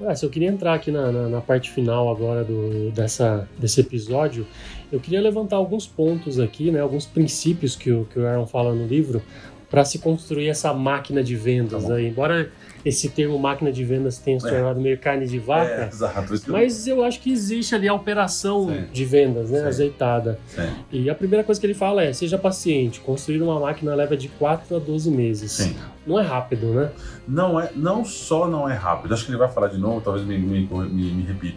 [0.01, 3.81] Ué, se eu queria entrar aqui na, na, na parte final agora do, dessa, desse
[3.81, 4.47] episódio,
[4.93, 8.75] eu queria levantar alguns pontos aqui, né, alguns princípios que o, que o Aaron fala
[8.75, 9.23] no livro,
[9.71, 11.87] para se construir essa máquina de vendas.
[11.87, 12.09] Tá aí.
[12.09, 12.51] Embora
[12.85, 14.51] esse termo máquina de vendas tenha se É.
[14.51, 16.39] tornado meio carne de É, vaca, exato.
[16.41, 18.85] Que eu- mas eu acho que existe ali a operação Sim.
[18.93, 19.65] de vendas, né, Sim.
[19.67, 20.39] azeitada.
[20.47, 24.15] Sim, E a primeira coisa que ele fala é: seja paciente, construir uma máquina leva
[24.15, 25.53] de 4 a 12 meses.
[25.53, 25.75] sim.
[26.07, 26.91] Não é rápido, né?
[27.27, 30.27] Não, é, não só não é rápido, acho que ele vai falar de novo, talvez
[30.27, 31.57] me, me, me, me repita.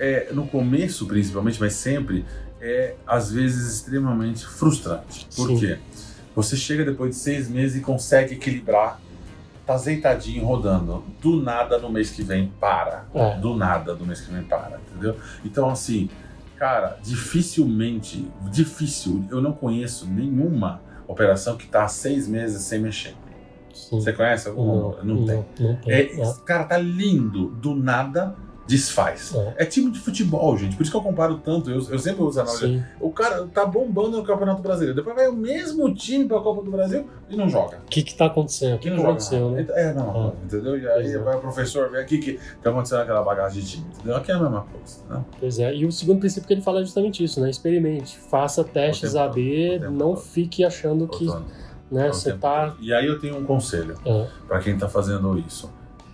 [0.00, 2.24] É, no começo, principalmente, mas sempre,
[2.60, 5.28] é às vezes extremamente frustrante.
[5.36, 5.58] Por Sim.
[5.58, 5.78] quê?
[6.34, 9.00] Você chega depois de seis meses e consegue equilibrar,
[9.66, 11.04] tá azeitadinho rodando.
[11.20, 13.06] Do nada no mês que vem para.
[13.14, 13.36] É.
[13.38, 15.16] Do nada do mês que vem para, entendeu?
[15.44, 16.08] Então, assim,
[16.60, 23.14] Cara, dificilmente, difícil, eu não conheço nenhuma operação que tá há seis meses sem mexer.
[23.72, 23.98] Sim.
[23.98, 25.02] Você conhece alguma?
[25.02, 25.36] Não, tem.
[25.58, 25.90] Não, tem.
[25.90, 26.34] É, É.
[26.44, 27.48] Cara, tá lindo.
[27.52, 28.36] Do nada,
[28.70, 29.34] desfaz.
[29.34, 29.54] É.
[29.58, 30.76] É time de futebol, gente.
[30.76, 31.68] Por isso que eu comparo tanto.
[31.70, 32.88] Eu, eu sempre uso a analogia.
[33.00, 34.94] O cara tá bombando no Campeonato Brasileiro.
[34.94, 37.78] Depois vai o mesmo time pra Copa do Brasil e não joga.
[37.78, 38.76] O que que tá acontecendo?
[38.76, 39.66] O que, que aconteceu, né?
[39.70, 40.32] É, não, Ah.
[40.44, 40.78] entendeu?
[40.78, 41.18] E aí Pois é.
[41.18, 44.16] vai o professor ver aqui que tá acontecendo aquela bagagem de time, entendeu?
[44.16, 45.24] Aqui é a mesma coisa, né?
[45.40, 45.74] Pois é.
[45.74, 47.50] E o segundo princípio que ele fala é justamente isso, né?
[47.50, 48.16] Experimente.
[48.18, 51.26] Faça testes AB, não fique achando que
[51.90, 52.74] né, você tá.
[52.80, 55.68] E aí eu tenho um conselho É, pra quem tá fazendo isso.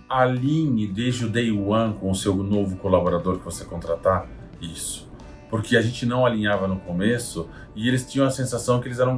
[0.09, 4.27] Alinhe desde o day one com o seu novo colaborador que você contratar
[4.61, 5.07] isso.
[5.49, 9.17] Porque a gente não alinhava no começo e eles tinham a sensação que eles eram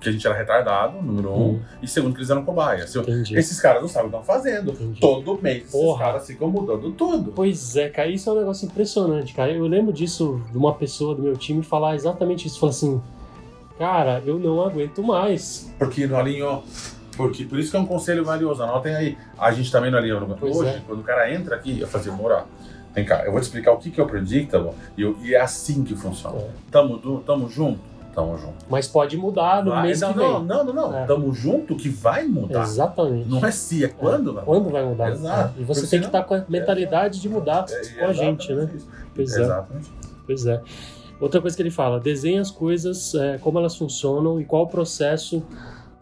[0.00, 1.60] que a gente era retardado, número um, Hum.
[1.80, 2.44] e segundo que eles eram
[3.02, 3.36] entendi.
[3.38, 4.72] Esses caras não sabem o que estão fazendo.
[4.72, 5.00] Entendi.
[5.00, 6.04] Todo mês esses Porra.
[6.06, 7.30] caras ficam mudando tudo.
[7.30, 9.52] Pois é, cara, isso é um negócio impressionante, cara.
[9.52, 12.58] Eu lembro disso de uma pessoa do meu time falar exatamente isso.
[12.58, 13.00] Falar assim,
[13.78, 15.72] cara, eu não aguento mais.
[15.78, 16.64] Porque não alinhou.
[17.16, 18.62] Porque, por isso que é um conselho valioso.
[18.62, 19.18] Anotem aí.
[19.38, 20.20] A gente também não alinhou.
[20.20, 20.80] no- Pois Hoje, é.
[20.86, 22.44] quando o cara entra aqui, eu assim, Moura,
[22.94, 25.34] vem cá, eu vou te explicar o que, que é o Predictable e, eu- e
[25.34, 26.38] é assim que funciona.
[26.38, 26.48] É.
[26.70, 27.80] Tamo, tamo junto?
[28.14, 28.64] Tamo junto.
[28.68, 30.28] Mas pode mudar no Vai- mês não, que vem.
[30.28, 30.98] não, não, não, não.
[30.98, 31.06] É.
[31.06, 32.62] Tamo junto que vai mudar.
[32.62, 33.26] Exatamente.
[33.28, 35.10] Não é se, é quando vai Quando vai mudar?
[35.12, 35.54] Exato.
[35.58, 38.52] E você Porque tem que estar com a mentalidade de mudar É, com a gente,
[38.52, 38.62] né?
[38.64, 38.88] exatamente isso.
[39.14, 39.42] Pois é.
[39.42, 39.90] Exatamente.
[40.26, 40.62] Pois é.
[41.20, 44.66] Outra coisa que ele fala, desenhe as coisas, é, como elas funcionam e qual o
[44.66, 45.42] processo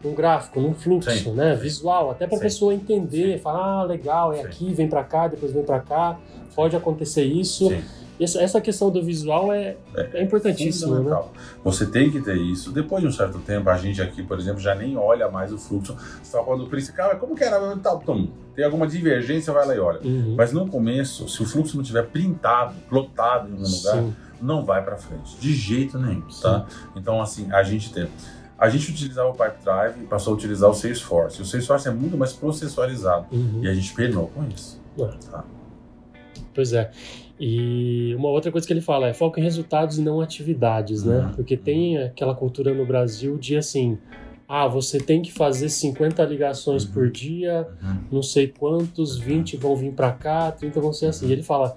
[0.03, 1.55] num gráfico, num fluxo, Sim, né?
[1.55, 1.61] sim.
[1.61, 2.43] Visual, até para a Sim.
[2.43, 4.45] pessoa entender, falar, ah, legal, é Sim.
[4.45, 6.17] aqui, vem para cá, depois vem para cá,
[6.55, 7.69] pode acontecer isso.
[7.69, 7.83] Sim.
[8.19, 11.19] Essa, essa questão do visual é, é importantíssima, né?
[11.63, 12.71] Você tem que ter isso.
[12.71, 15.57] Depois de um certo tempo, a gente aqui, por exemplo, já nem olha mais o
[15.57, 15.97] fluxo.
[16.23, 17.75] Fala quando o principal, como que era?
[17.77, 20.01] Tá, tom, tem alguma divergência, vai lá e olha.
[20.03, 20.35] Uhum.
[20.37, 24.63] Mas no começo, se o fluxo não tiver printado, plotado em um lugar, Sim, não
[24.63, 25.35] vai para frente.
[25.39, 26.67] De jeito nenhum, tá?
[26.95, 28.07] Então, assim, a gente tem.
[28.61, 31.41] A gente utilizava o Pipedrive e passou a utilizar o Salesforce.
[31.41, 33.25] O Salesforce é muito mais processualizado.
[33.31, 33.59] uhum.
[33.63, 34.79] E a gente penou com isso.
[36.53, 36.91] Pois é.
[37.39, 41.17] E uma outra coisa que ele fala é foco em resultados e não atividades, né?
[41.25, 41.31] Uhum.
[41.33, 43.97] Porque tem aquela cultura no Brasil de assim,
[44.47, 46.91] ah, você tem que fazer 50 ligações Uhum.
[46.91, 47.97] por dia, Uhum.
[48.11, 51.27] não sei quantos, 20 vão vir para cá, 30 vão ser assim.
[51.29, 51.75] E ele fala,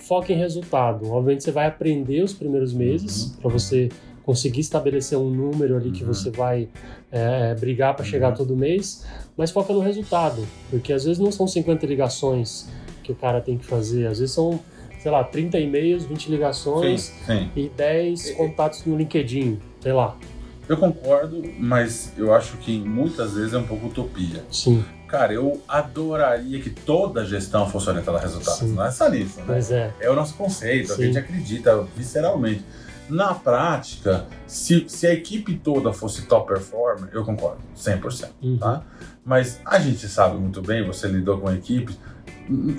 [0.00, 1.08] foca em resultado.
[1.08, 3.36] Obviamente você vai aprender os primeiros meses Uhum.
[3.40, 3.88] para você
[4.26, 6.12] conseguir estabelecer um número ali que Uhum.
[6.12, 6.68] você vai
[7.12, 8.34] é, brigar para chegar Uhum.
[8.34, 9.06] todo mês,
[9.36, 12.66] mas foca no resultado, porque às vezes não são 50 ligações
[13.04, 14.58] que o cara tem que fazer, às vezes são,
[15.00, 17.50] sei lá, 30 e-mails, 20 ligações Sim, sim.
[17.54, 20.16] e 10 E- contatos no LinkedIn, sei lá.
[20.68, 24.42] Eu concordo, mas eu acho que muitas vezes é um pouco utopia.
[24.50, 28.58] Sim, Cara, eu adoraria que toda a gestão fosse orientada a resultados.
[28.58, 28.74] Sim.
[28.74, 29.44] Não é só nisso, né?
[29.46, 29.92] mas é.
[30.00, 32.64] É o nosso conceito, é a gente acredita visceralmente.
[33.08, 38.28] Na prática, se, se a equipe toda fosse top performer, eu concordo, 100%.
[38.42, 38.58] Uhum.
[38.58, 38.82] Tá?
[39.24, 41.98] Mas a gente sabe muito bem, você lidou com equipes,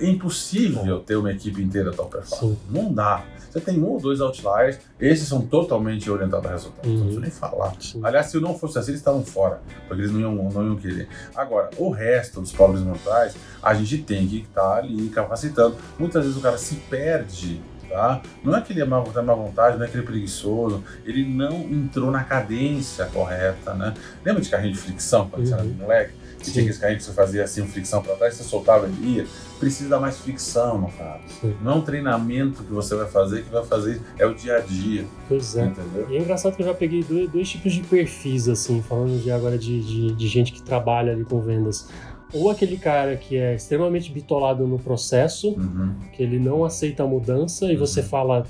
[0.01, 2.57] é impossível ter uma equipe inteira top performer.
[2.57, 2.61] Sim.
[2.69, 3.23] Não dá.
[3.49, 6.89] Você tem um ou dois outliers, esses são totalmente orientados a resultados.
[6.89, 6.97] Uhum.
[6.97, 7.73] Não preciso nem falar.
[7.79, 8.01] Sim.
[8.03, 11.07] Aliás, se não fosse assim, eles estavam fora, porque eles não iam, não iam querer.
[11.35, 15.75] Agora, o resto dos pobres mortais, a gente tem que estar ali capacitando.
[15.97, 18.21] Muitas vezes o cara se perde, tá?
[18.43, 20.83] Não é que ele é má, tá má vontade, não é que ele é preguiçoso,
[21.05, 23.93] ele não entrou na cadência correta, né?
[24.25, 25.73] Lembra de carrinho de fricção, quando você era Uhum.
[25.79, 26.13] moleque?
[26.37, 26.51] Que Sim.
[26.51, 29.25] tinha aqueles carrinhos que você fazia assim, um fricção pra trás, você soltava ele ia.
[29.59, 31.19] Precisa dar mais fricção, meu cara.
[31.41, 31.55] Sim.
[31.63, 34.59] Não é um treinamento que você vai fazer que vai fazer, é o dia a
[34.59, 35.65] dia, Pois é.
[35.65, 36.05] entendeu?
[36.11, 39.31] E é engraçado que eu já peguei dois, dois tipos de perfis, assim, falando de
[39.31, 41.89] agora de, de, de gente que trabalha ali com vendas.
[42.33, 45.95] Ou aquele cara que é extremamente bitolado no processo, Uhum.
[46.13, 47.79] que ele não aceita a mudança e Uhum.
[47.79, 48.45] você fala,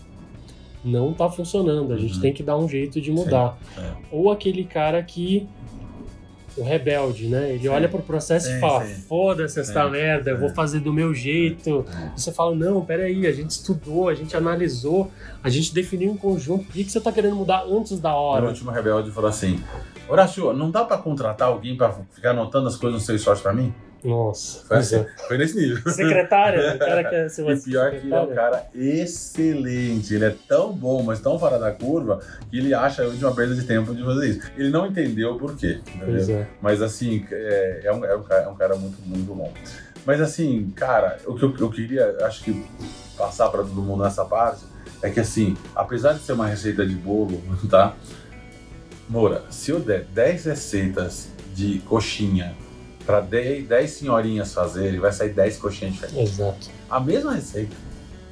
[0.83, 2.21] não tá funcionando, a gente Uhum.
[2.21, 3.57] tem que dar um jeito de mudar.
[3.77, 3.91] é.
[4.11, 5.47] Ou aquele cara que.
[6.57, 7.51] O rebelde, né?
[7.51, 7.67] Ele Sim.
[7.67, 11.85] olha pro processo Sim, e fala: foda-se essa merda, eu vou fazer do meu jeito.
[12.15, 15.11] E você fala: não, peraí, a gente estudou, a gente analisou,
[15.43, 16.63] a gente definiu em conjunto.
[16.65, 18.47] Por que, que você tá querendo mudar antes da O hora?
[18.47, 19.59] último rebelde falou assim:
[20.09, 23.73] Horácio, não dá pra contratar alguém pra ficar anotando as coisas no Salesforce pra mim?
[24.03, 25.07] Nossa, Foi, assim, é.
[25.27, 25.91] foi nesse nível.
[25.91, 30.13] Secretária, o cara quer ser uma E pior que ele é um cara excelente.
[30.13, 33.55] Ele é tão bom, mas tão fora da curva, que ele acha a última perda
[33.55, 34.51] de tempo de fazer isso.
[34.55, 35.79] Ele não entendeu o porquê.
[36.29, 36.45] É.
[36.61, 39.51] Mas assim, é, é um, é, um, cara- é um cara muito, muito bom.
[40.05, 42.65] Mas assim, cara, o que eu, eu queria, acho que
[43.17, 44.63] passar pra todo mundo nessa parte
[45.01, 47.93] é que assim, apesar de ser uma receita de bolo, tá?
[49.09, 52.55] Moura, se eu der 10 receitas de coxinha
[53.05, 56.33] pra 10, 10 senhorinhas fazerem, vai sair 10 coxinhas diferentes.
[56.33, 56.69] Exato.
[56.89, 57.75] A mesma receita.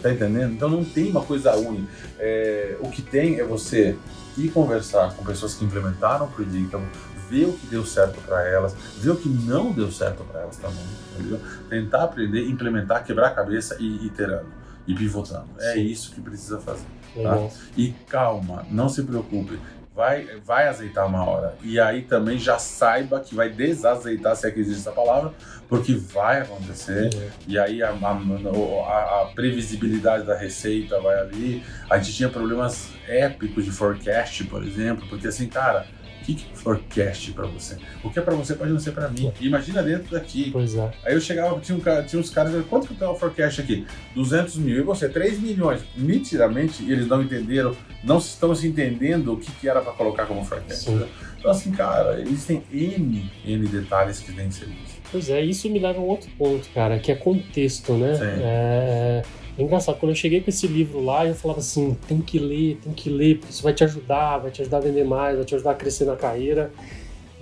[0.01, 0.53] Tá entendendo?
[0.53, 1.87] Então não tem uma coisa única.
[2.19, 3.97] É, o que tem é você
[4.37, 6.85] ir conversar com pessoas que implementaram o Predictable,
[7.29, 10.57] ver o que deu certo para elas, ver o que não deu certo para elas
[10.57, 11.39] também, entendeu?
[11.69, 14.47] Tentar aprender, implementar, quebrar a cabeça e ir iterando
[14.87, 15.47] e pivotando.
[15.59, 15.85] É Sim.
[15.85, 16.85] isso que precisa fazer.
[17.15, 17.51] Legal.
[17.77, 19.57] E calma, não se preocupe.
[19.95, 21.55] Vai, vai azeitar uma hora.
[21.63, 25.31] E aí também já saiba que vai desazeitar, se é que existe essa palavra,
[25.69, 27.09] porque vai acontecer.
[27.15, 27.29] É.
[27.47, 31.63] E aí a, a- a- previsibilidade da receita vai ali.
[31.89, 35.85] A gente tinha problemas épicos de forecast, por exemplo, porque assim, cara,
[36.25, 37.77] que que é forecast pra você?
[38.03, 39.31] O que é pra você pode não ser pra mim.
[39.39, 40.49] Imagina dentro daqui.
[40.51, 40.91] Pois é.
[41.05, 43.85] Aí eu chegava, tinha, um, tinha uns caras, quanto que tá o forecast aqui?
[44.15, 44.79] 200 mil.
[44.79, 45.81] E você, 3 milhões.
[45.95, 50.43] Nitidamente, eles não entenderam, não estão se entendendo o que, que era para colocar como
[50.43, 50.89] forecast.
[50.89, 51.07] Né?
[51.37, 54.95] Então, assim, cara, existem N, N detalhes que têm que ser vistos.
[55.11, 58.15] Pois é, isso me leva a um outro ponto, cara, que é contexto, né?
[58.15, 58.41] Sim.
[58.41, 59.21] É...
[59.57, 62.77] é engraçado, quando eu cheguei com esse livro lá, eu falava assim, tem que ler,
[62.83, 65.45] tem que ler, porque isso vai te ajudar, vai te ajudar a vender mais, vai
[65.45, 66.71] te ajudar a crescer na carreira.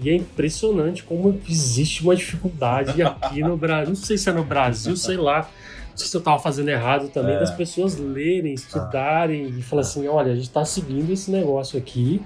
[0.02, 3.90] E é impressionante como existe uma dificuldade aqui no Brasil.
[3.90, 5.50] Não sei se é no Brasil, sei lá.
[5.92, 7.40] Não sei se eu tava fazendo errado também, É.
[7.40, 12.20] das pessoas lerem, estudarem e falar assim, olha, a gente tá seguindo esse negócio aqui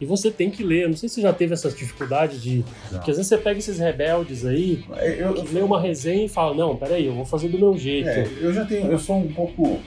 [0.00, 0.84] e você tem que ler.
[0.84, 2.64] Eu Não sei se você já teve essa dificuldade de...
[2.90, 4.84] Porque às vezes você pega esses rebeldes aí,
[5.18, 8.08] Eu, que lê uma resenha e fala, não, peraí, eu vou fazer do meu jeito.
[8.08, 9.80] É, eu já tenho, eu sou um pouco.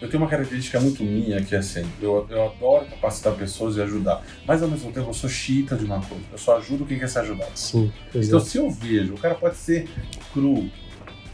[0.00, 3.82] Eu tenho uma característica muito minha que é assim, eu, eu adoro capacitar pessoas e
[3.82, 6.98] ajudar, mas ao mesmo tempo eu sou chita de uma coisa, eu só ajudo quem
[6.98, 7.50] quer ser ajudado.
[7.54, 8.42] Sim, Então é.
[8.42, 9.88] se eu vejo, o cara pode ser
[10.34, 10.70] cru.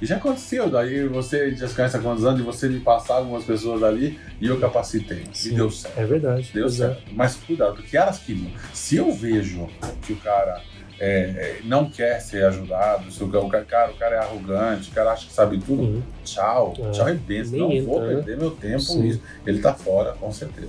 [0.03, 3.19] E já aconteceu, daí você já se conhece há quantos anos e você me passar
[3.19, 5.23] algumas pessoas ali e eu capacitei.
[5.33, 5.53] Sim.
[5.53, 5.97] E deu certo.
[5.97, 6.51] É verdade.
[6.53, 6.71] Deu é.
[6.71, 7.03] certo.
[7.13, 8.51] Mas cuidado, porque elas queriam.
[8.75, 9.69] Se eu vejo
[10.05, 10.61] que o cara
[10.99, 15.13] é, é, não quer ser ajudado, se o cara, o cara, é arrogante, o cara
[15.13, 16.03] acha que sabe tudo, Uhum.
[16.25, 17.53] tchau, É, tchau e benção.
[17.53, 18.15] nem Não entra, vou né?
[18.17, 19.03] perder meu tempo Sim.
[19.03, 19.21] nisso.
[19.47, 20.67] Ele tá fora, com certeza.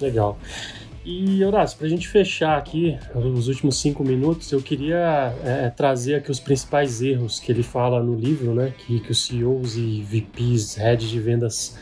[0.00, 0.38] Legal.
[1.04, 6.16] E, Horácio, para a gente fechar aqui os últimos cinco minutos, eu queria é, trazer
[6.16, 8.74] aqui os principais erros que ele fala no livro, né?
[8.76, 11.78] Que, que os CEOs e VPs, heads de vendas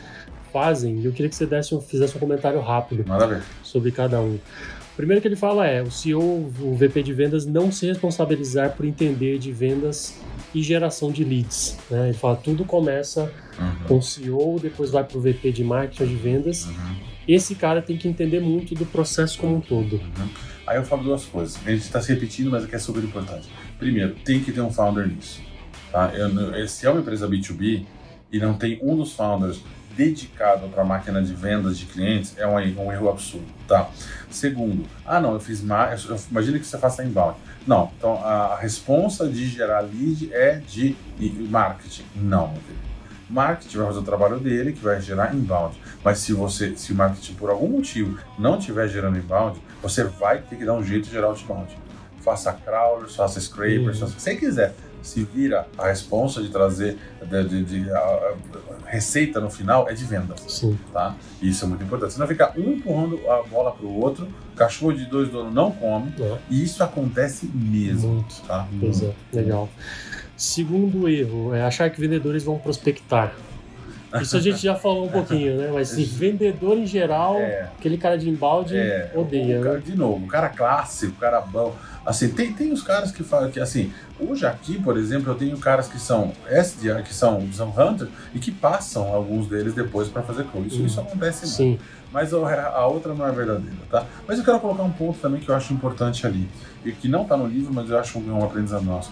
[0.53, 0.99] fazem.
[0.99, 3.43] E eu queria que você desse um, fizesse um comentário rápido Nada a ver.
[3.61, 4.35] sobre cada um.
[4.35, 6.21] O primeiro que ele fala é o CEO,
[6.61, 10.17] o VP de vendas, não se responsabilizar por entender de vendas
[10.55, 11.77] e geração de leads.
[11.91, 12.09] Né?
[12.09, 16.03] Ele fala tudo começa Uhum, com o CEO, depois vai para o VP de marketing
[16.03, 16.65] ou de vendas.
[16.65, 16.95] uhum,
[17.29, 19.97] Esse cara tem que entender muito do processo como um todo.
[19.97, 20.29] uhum.
[20.65, 21.59] Aí eu falo duas coisas.
[21.63, 23.47] A gente está se repetindo, mas é que é super importante.
[23.77, 25.39] Primeiro, tem que ter um founder nisso.
[25.91, 26.11] Tá?
[26.15, 27.85] Eu, se é uma empresa B2B
[28.31, 29.61] e não tem um dos founders
[29.95, 33.45] dedicado para a máquina de vendas de clientes, é um, um erro absurdo.
[33.67, 33.91] Tá?
[34.31, 36.07] Segundo, ah não, eu fiz mais.
[36.31, 37.37] Imagina que você faça inbound.
[37.67, 40.95] Não, então a responsa de gerar lead é de
[41.47, 42.05] marketing.
[42.15, 42.89] Não, meu.
[43.29, 45.77] Marketing vai fazer o trabalho dele, que vai gerar inbound.
[46.03, 50.39] Mas se você, se o marketing por algum motivo não estiver gerando inbound, você vai
[50.41, 51.77] ter que dar um jeito de gerar outbound.
[52.21, 54.07] Faça crawlers, faça scrapers, Uhum.
[54.07, 54.73] faça o que você quiser.
[55.01, 58.33] Se vira a responsa de trazer de, de- de- a- a-
[58.85, 61.15] receita no final é de vendas Sim, tá?
[61.41, 62.13] Isso é muito importante.
[62.13, 64.27] Senão fica um empurrando a bola pro outro,
[64.57, 66.37] cachorro de dois donos não come, né?
[66.49, 68.41] e isso acontece mesmo, muito.
[68.47, 68.67] tá?
[68.79, 69.69] Pois é, legal.
[70.35, 73.33] Segundo erro é achar que vendedores vão prospectar.
[74.21, 75.69] Isso a gente já falou um pouquinho, né?
[75.71, 79.81] Mas assim, vendedor em geral, É, aquele cara de embalde é, odeia, cara- né?
[79.85, 81.75] De novo, o cara clássico, o cara bom.
[82.05, 85.55] Assim, tem, tem os caras que falam que, assim, hoje aqui, por exemplo, eu tenho
[85.59, 90.23] caras que são SDR, que são, são hunters, e que passam alguns deles depois para
[90.23, 90.69] fazer close.
[90.69, 90.85] Isso, Hum.
[90.87, 91.55] isso acontece muito.
[91.55, 91.79] Sim,
[92.11, 92.37] mas a
[92.69, 94.05] a outra não é verdadeira, tá?
[94.27, 96.49] Mas eu quero colocar um ponto também que eu acho importante ali,
[96.83, 99.11] e que não tá no livro, mas eu acho que é um aprendizado nosso.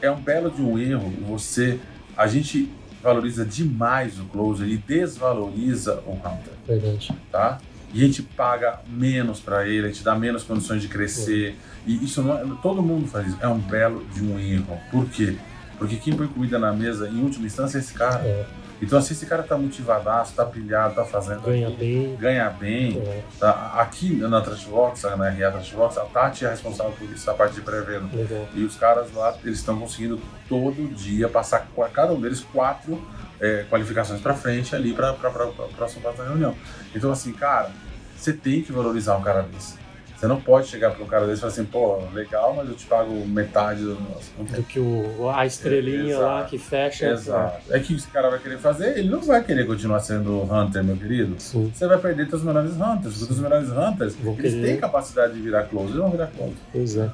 [0.00, 1.78] É um belo de um erro você,
[2.16, 2.72] a gente
[3.08, 7.12] valoriza demais o closer e desvaloriza o hunter, verdade.
[7.32, 7.58] tá?
[7.92, 11.56] E a gente paga menos para ele, a gente dá menos condições de crescer,
[11.86, 13.38] e isso não é, todo mundo faz isso.
[13.40, 14.78] É um belo de um erro.
[14.90, 15.36] Por quê?
[15.78, 18.20] Porque quem põe comida na mesa, em última instância, é esse cara.
[18.20, 18.46] É,
[18.80, 22.16] Então, assim, esse cara tá motivadaço, tá pilhado, tá fazendo ganha aquilo, bem.
[22.16, 23.72] ganha bem, É, Tá?
[23.76, 27.60] Aqui na Trashbox, na RA Trashbox, a Tati é responsável por isso, a parte de
[27.60, 28.08] pré-venda.
[28.54, 33.00] E os caras lá, eles estão conseguindo todo dia passar cada um deles quatro
[33.40, 36.54] é, qualificações para frente ali para a próxima reunião.
[36.94, 37.70] Então, assim, cara,
[38.16, 39.77] você tem que valorizar um cara desse.
[40.18, 42.74] Você não pode chegar para um cara desse e falar assim, pô, legal, mas eu
[42.74, 44.32] te pago metade do nosso.
[44.36, 47.06] Do que o, a estrelinha É, lá que fecha.
[47.10, 47.60] Exato.
[47.70, 50.96] É que esse cara vai querer fazer, ele não vai querer continuar sendo Hunter, meu
[50.96, 51.36] querido.
[51.38, 53.16] Sim, Você vai perder seus melhores Hunters.
[53.18, 56.26] Porque os melhores Hunters, Vão eles querer- têm capacidade de virar close, eles vão virar
[56.26, 56.54] close.
[56.72, 57.08] pois é.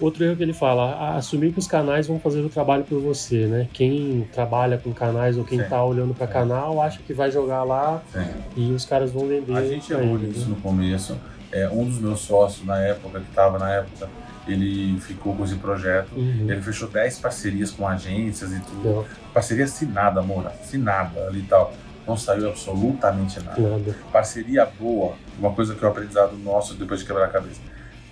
[0.00, 3.46] Outro erro que ele fala, assumir que os canais vão fazer o trabalho por você,
[3.46, 3.68] né?
[3.72, 5.68] Quem trabalha com canais ou quem Sim.
[5.68, 8.24] tá olhando para canal acha que vai jogar lá Sim.
[8.56, 9.54] e os caras vão vender.
[9.54, 10.46] A gente errou ele, nisso né?
[10.48, 11.16] no começo.
[11.52, 14.08] É, um dos meus sócios na época, que estava na época,
[14.46, 16.14] ele ficou com esse projeto.
[16.14, 16.50] Uhum.
[16.50, 18.88] Ele fechou 10 parcerias com agências e tudo.
[18.88, 20.46] Não, Parceria assinada, amor.
[20.46, 21.72] Assinada ali e tal.
[22.06, 23.60] Não saiu absolutamente nada.
[23.60, 23.96] nada.
[24.12, 27.60] Parceria boa, uma coisa que é o aprendizado nosso depois de quebrar a cabeça.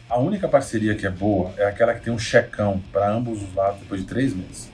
[0.08, 3.54] A única parceria que é boa é aquela que tem um checão para ambos os
[3.54, 4.68] lados depois de três meses.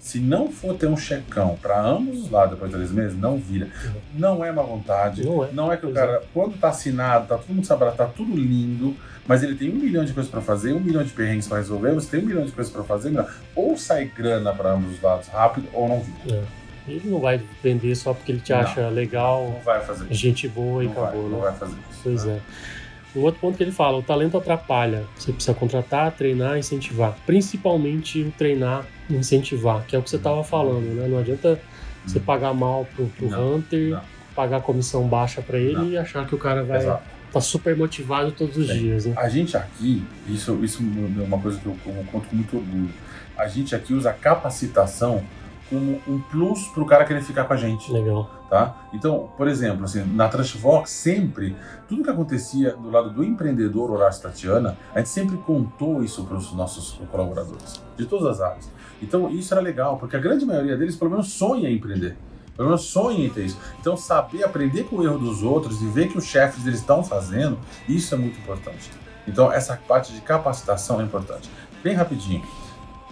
[0.00, 3.36] Se não for ter um checão para ambos os lados depois de três meses, não
[3.36, 3.68] vira.
[4.14, 5.22] Não é má vontade.
[5.52, 5.76] Não é.
[5.76, 8.96] que o cara, quando tá assinado, tá todo mundo sabe, tá tudo lindo,
[9.26, 11.92] mas ele tem um milhão de coisas para fazer, um milhão de perrengues para resolver,
[11.92, 15.02] você tem um milhão de coisas para fazer, meu, ou sai grana para ambos os
[15.02, 16.42] lados rápido, ou não vira.
[16.88, 18.60] Ele não vai vender só porque ele te Não.
[18.60, 20.14] acha legal, Não vai fazer isso.
[20.14, 21.44] gente boa e Não vai, acabou, não né?
[21.44, 22.00] vai fazer isso.
[22.02, 22.40] Pois né?
[22.40, 22.79] é.
[23.14, 25.04] Um outro ponto que ele fala, o talento atrapalha.
[25.16, 27.16] Você precisa contratar, treinar, incentivar.
[27.26, 31.08] Principalmente o treinar e incentivar, que é o que você estava falando, né?
[31.08, 31.60] Não adianta
[32.06, 32.22] você Hum.
[32.22, 34.00] pagar mal pro, pro Não, Hunter, não.
[34.34, 35.88] pagar comissão baixa para ele Não.
[35.90, 37.02] e achar que o cara vai Exato.
[37.32, 39.14] tá super motivado todos os dias, né?
[39.16, 40.80] A gente aqui, isso, isso
[41.18, 42.90] é uma coisa que eu, eu conto com muito orgulho.
[43.36, 45.22] A gente aqui usa capacitação
[45.70, 47.90] como um plus para o cara querer ficar com a gente.
[47.92, 48.28] Legal.
[48.50, 48.76] tá?
[48.92, 51.56] Então, por exemplo, assim, na Trashvox sempre,
[51.88, 56.36] tudo que acontecia do lado do empreendedor Horácio Tatiana, a gente sempre contou isso para
[56.36, 58.70] os nossos colaboradores, de todas as áreas.
[59.00, 62.16] Então, isso era legal, porque a grande maioria deles, pelo menos, sonha em empreender.
[62.56, 63.58] Pelo menos sonha em ter isso.
[63.80, 67.02] Então, saber aprender com o erro dos outros e ver que os chefes eles estão
[67.02, 67.58] fazendo,
[67.88, 68.90] isso é muito importante.
[69.26, 71.48] Então, essa parte de capacitação é importante.
[71.82, 72.42] Bem rapidinho.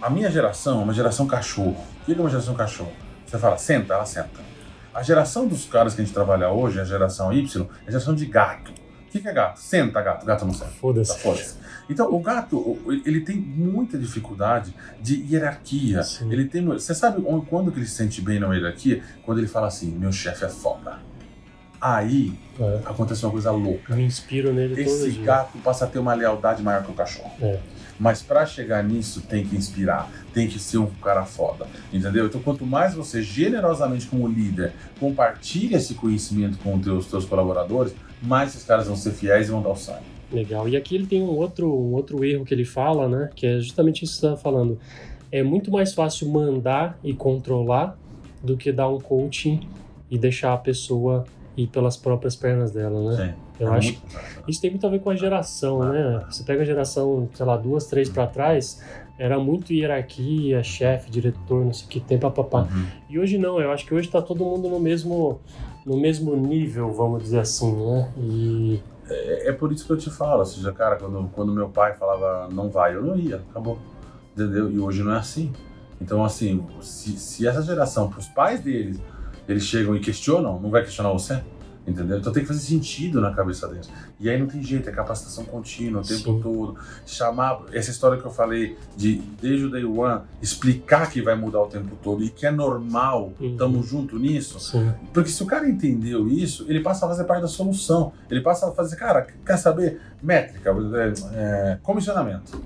[0.01, 1.85] A minha geração é uma geração cachorro.
[2.01, 2.91] O que é uma geração cachorro?
[3.25, 4.39] Você fala, senta, ela senta.
[4.93, 8.15] A geração dos caras que a gente trabalha hoje, a geração Y, é a geração
[8.15, 8.71] de gato.
[8.71, 9.59] O que que é gato?
[9.59, 10.25] Senta, gato.
[10.25, 10.65] Gato não senta.
[10.65, 11.19] Tá, Foda-se.
[11.19, 11.55] foda-se.
[11.89, 16.03] Então, o gato, ele tem muita dificuldade de hierarquia.
[16.03, 16.31] Sim.
[16.31, 19.03] Ele tem, você sabe quando que ele se sente bem na hierarquia?
[19.25, 20.99] Quando ele fala assim, meu chefe é foda.
[21.81, 22.81] Aí É.
[22.85, 23.95] acontece uma coisa louca.
[23.95, 25.23] Me inspiro nele todo Esse dia.
[25.25, 27.31] gato passa a ter uma lealdade maior que o cachorro.
[27.41, 27.59] É.
[27.99, 32.27] Mas para chegar nisso tem que inspirar, tem que ser um cara foda, entendeu?
[32.27, 37.93] Então quanto mais você generosamente como líder compartilha esse conhecimento com os teus, teus colaboradores,
[38.21, 40.05] mais esses caras vão ser fiéis e vão dar o sangue.
[40.31, 40.69] Legal.
[40.69, 43.29] E aqui ele tem um outro, um outro erro que ele fala, né?
[43.35, 44.79] Que é justamente isso que você estava falando.
[45.31, 47.97] É muito mais fácil mandar e controlar
[48.43, 49.67] do que dar um coaching
[50.09, 51.25] e deixar a pessoa
[51.57, 53.35] ir pelas próprias pernas dela, né?
[53.59, 53.63] Sim.
[53.63, 54.01] Eu É acho muito.
[54.47, 56.23] Isso tem muito a ver com a geração, né?
[56.29, 58.81] Você pega a geração, sei lá, duas, três pra trás,
[59.17, 62.61] era muito hierarquia, chefe, diretor, não sei o que, tem papapá.
[62.61, 62.85] Uhum.
[63.09, 65.41] E hoje não, eu acho que hoje tá todo mundo no mesmo,
[65.85, 68.09] no mesmo nível, vamos dizer assim, né?
[68.17, 71.67] E É, é por isso que eu te falo, ou seja, cara, quando, quando meu
[71.67, 73.77] pai falava não vai, eu não ia, acabou.
[74.33, 74.71] Entendeu?
[74.71, 75.51] E hoje não é assim.
[75.99, 79.01] Então, assim, se, se essa geração, pros pais deles,
[79.49, 81.41] eles chegam e questionam, não vai questionar você?
[81.87, 82.19] Entendeu?
[82.19, 83.89] Então tem que fazer sentido na cabeça deles.
[84.19, 86.39] E aí não tem jeito, é capacitação contínua o tempo Sim.
[86.41, 86.77] todo.
[87.03, 91.61] Chamar, essa história que eu falei de desde o day one, explicar que vai mudar
[91.63, 93.81] o tempo todo e que é normal, Uhum.
[93.81, 94.59] junto nisso.
[94.59, 98.11] sim, Porque se o cara entendeu isso, ele passa a fazer parte da solução.
[98.29, 99.99] Ele passa a fazer, cara, quer saber?
[100.21, 101.13] Métrica, é,
[101.73, 102.61] é, comissionamento.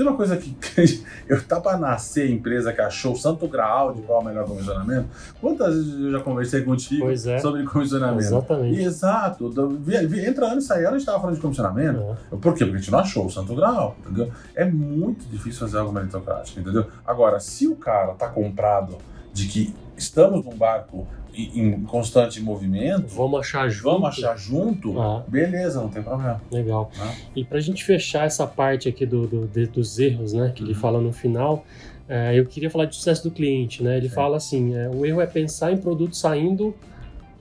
[0.00, 0.56] Tem uma coisa que
[1.28, 4.46] eu tá para nascer empresa que achou o santo graal de qual é o melhor
[4.46, 5.10] comissionamento.
[5.38, 7.38] Quantas vezes eu já conversei contigo é.
[7.38, 8.22] sobre comissionamento?
[8.22, 8.80] exatamente.
[8.80, 9.52] E, exato.
[9.78, 12.16] vi- Entra ano e sai ano, a gente tava falando de comissionamento.
[12.32, 12.36] É.
[12.36, 12.64] Por quê?
[12.64, 14.32] Porque a gente não achou o santo grau, entendeu?
[14.54, 16.86] É muito difícil fazer algo meritocrático, entendeu?
[17.06, 18.96] Agora, se o cara tá comprado
[19.34, 23.84] de que estamos num barco em, constante movimento, Vamos achar junto.
[24.00, 25.24] vamos achar junto, Ah.
[25.28, 26.40] beleza, não tem problema.
[26.50, 26.90] Legal.
[27.00, 27.14] Ah.
[27.34, 30.72] E pra gente fechar essa parte aqui do, do- de- dos erros, né, que ele
[30.72, 30.78] Uhum.
[30.78, 31.64] fala no final,
[32.08, 33.96] é, eu queria falar de sucesso do cliente, né?
[33.96, 34.14] Ele Sim.
[34.14, 36.74] fala assim, é, o erro é pensar em produto saindo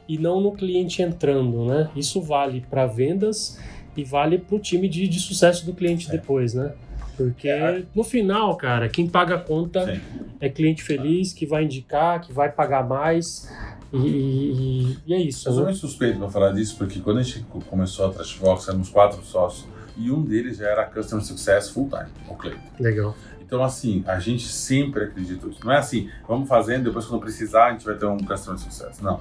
[0.07, 1.89] e não no cliente entrando, né?
[1.95, 3.59] Isso vale para vendas
[3.97, 6.71] e vale para o time de, de sucesso do cliente depois, né?
[7.17, 7.81] Porque É.
[7.93, 9.99] no final, cara, quem paga a conta Sim.
[10.39, 13.51] é cliente feliz, que vai indicar, que vai pagar mais
[13.93, 15.47] e, e- e é isso.
[15.47, 15.67] Eu sou Né?
[15.67, 19.23] meio suspeito pra falar disso, porque quando a gente co- começou a Trashbox, éramos quatro
[19.23, 19.67] sócios,
[19.97, 22.59] e um deles já era Customer Success Full Time, o Cleiton.
[22.79, 23.15] Legal.
[23.41, 25.61] Então, assim, a gente sempre acreditou nisso.
[25.65, 29.01] Não é assim, vamos fazendo, depois quando precisar, a gente vai ter um Customer Success.
[29.01, 29.19] Não.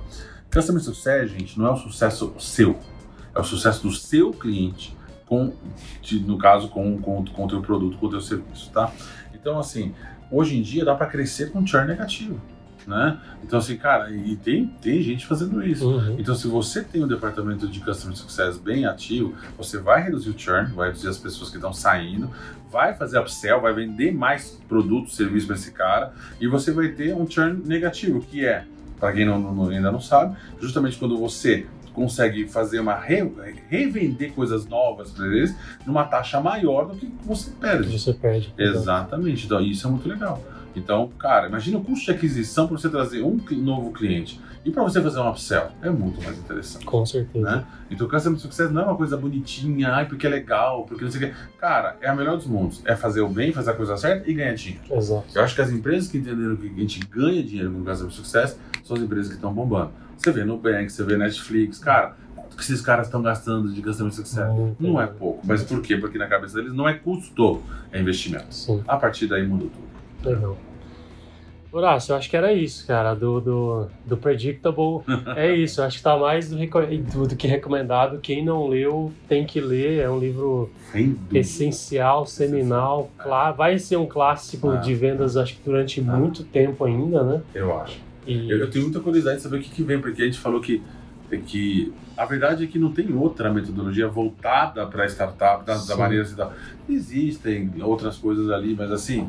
[0.53, 2.79] Customer Success, gente, não é o sucesso seu.
[3.35, 4.95] É o sucesso do seu cliente,
[5.27, 5.53] com,
[6.27, 8.93] no caso, com, com, com o teu produto, com o teu serviço, tá?
[9.35, 9.95] Então, assim,
[10.31, 12.41] hoje em dia dá para crescer com churn negativo.
[12.89, 13.21] Né?
[13.45, 15.87] Então, assim, cara, e tem, tem gente fazendo isso.
[15.89, 16.17] Uhum.
[16.19, 20.39] Então, se você tem um departamento de Customer Success bem ativo, você vai reduzir o
[20.39, 22.31] churn, vai reduzir as pessoas que estão saindo,
[22.73, 27.15] vai fazer upsell, vai vender mais produtos, serviços para esse cara, e você vai ter
[27.15, 28.65] um churn negativo, que é,
[28.99, 33.29] para quem não, não- ainda não sabe, justamente quando você consegue fazer uma re-
[33.69, 37.99] revender coisas novas para eles numa taxa maior do que você perde.
[37.99, 38.55] Você perde.
[38.57, 39.47] Exatamente.
[39.47, 40.41] Então, isso é muito legal.
[40.79, 44.83] Então, cara, imagina o custo de aquisição para você trazer um novo cliente e para
[44.83, 45.69] você fazer um upsell.
[45.83, 46.85] É muito mais interessante.
[46.85, 47.45] Com certeza.
[47.45, 47.65] Né?
[47.91, 51.11] Então, o Customer Success não é uma coisa bonitinha, ai, porque é legal, porque não
[51.11, 51.35] sei o quê.
[51.59, 52.83] Cara, é a melhor dos mundos.
[52.85, 54.83] É fazer o bem, fazer a coisa certa e ganhar dinheiro.
[54.91, 55.27] Exato.
[55.35, 58.13] Eu acho que as empresas que entenderam que a gente ganha dinheiro com o Customer
[58.13, 59.91] Success são as empresas que estão bombando.
[60.17, 64.13] Você vê Nubank, você vê Netflix, cara, quanto que esses caras estão gastando de Customer
[64.13, 64.53] Success?
[64.53, 64.83] Muito.
[64.83, 65.41] Não é pouco.
[65.47, 65.97] Mas por quê?
[65.97, 67.63] Porque na cabeça deles não é custo,
[67.93, 68.53] é investimento.
[68.55, 70.29] Sim, A partir daí muda tudo.
[70.35, 70.59] legal.
[71.71, 75.03] Horácio, eu acho que era isso, cara, do, do, do Predictable.
[75.37, 78.19] É isso, eu acho que tá mais do, do, do que recomendado.
[78.21, 80.71] Quem não leu tem que ler, é um livro
[81.33, 83.11] essencial, seminal.
[83.19, 84.77] Clá- vai ser um clássico Ah.
[84.77, 86.17] de vendas, acho que durante Ah.
[86.17, 87.43] muito tempo ainda, né?
[87.55, 87.99] Eu acho.
[88.27, 90.39] E Eu, eu tenho muita curiosidade de saber o que, que vem, porque a gente
[90.39, 90.83] falou que,
[91.47, 96.25] que a verdade é que não tem outra metodologia voltada para startup, da, da maneira
[96.25, 96.53] assim, tal.
[96.89, 99.29] Existem outras coisas ali, mas assim,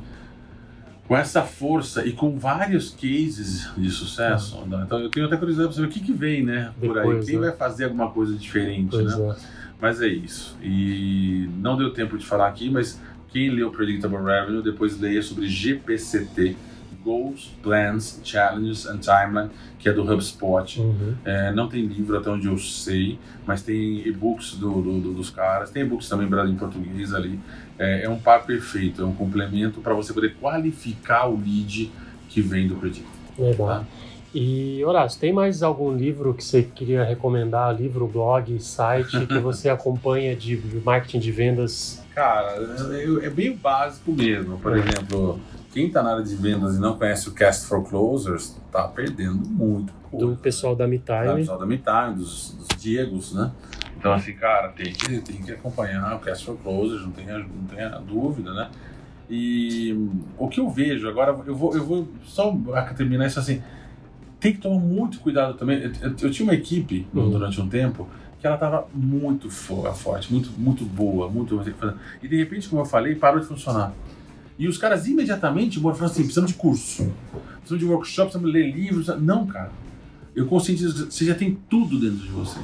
[1.09, 4.83] com essa força e com vários cases de sucesso, né?
[4.85, 7.07] então eu tenho até curiosidade para saber o que, que vem, né, por aí.
[7.07, 7.47] Depois, Quem né?
[7.47, 9.29] vai fazer alguma coisa diferente, pois né?
[9.35, 9.35] é.
[9.81, 10.55] Mas é isso.
[10.61, 15.47] E não deu tempo de falar aqui, mas quem leu Predictable Revenue, depois leia sobre
[15.47, 16.55] GPCT,
[17.03, 19.49] Goals, Plans, Challenges and Timeline,
[19.79, 20.79] que é do HubSpot.
[20.79, 21.15] Uhum.
[21.25, 25.29] É, não tem livro até onde eu sei, mas tem e-books do, do- do- dos
[25.31, 27.39] caras, tem e-books também em português ali.
[27.79, 31.89] É, é um par perfeito, é um complemento para você poder qualificar o lead
[32.27, 33.07] que vem do Predict.
[33.37, 33.67] Legal.
[33.67, 33.85] Tá?
[34.35, 37.73] E, Horácio, tem mais algum livro que você queria recomendar?
[37.75, 42.03] Livro, blog, site que você acompanha de marketing de vendas?
[42.13, 42.53] Cara,
[43.23, 44.59] é, bem básico mesmo.
[44.59, 44.81] Por É.
[44.81, 45.39] exemplo,
[45.73, 49.47] quem está na área de vendas e não conhece o Cast for Closers, tá perdendo
[49.49, 49.91] muito.
[50.11, 50.35] Do coisa.
[50.41, 51.35] pessoal da MeTime.
[51.37, 53.51] pessoal da Metime, dos, dos Diegos, né?
[53.99, 57.65] Então, assim, cara, tem que, tem que acompanhar o Cast for Closers, não tenha, não
[57.69, 58.69] tenha dúvida, né?
[59.29, 59.91] E
[60.37, 62.55] o que eu vejo agora, eu vou, eu vou só
[62.95, 63.61] terminar isso assim.
[64.39, 65.79] Tem que tomar muito cuidado também.
[65.81, 67.29] Eu, eu- eu tinha uma equipe Uhum.
[67.29, 68.07] durante um tempo
[68.39, 71.61] que ela estava muito fo- forte, muito, muito boa, muito.
[72.23, 73.91] E de repente, como eu falei, parou de funcionar.
[74.57, 77.13] E os caras imediatamente falaram assim: precisamos de curso,
[77.57, 79.07] precisamos de workshop, precisamos ler livros.
[79.21, 79.71] Não, cara.
[80.33, 82.59] Eu conscientizo, você já tem tudo dentro de você.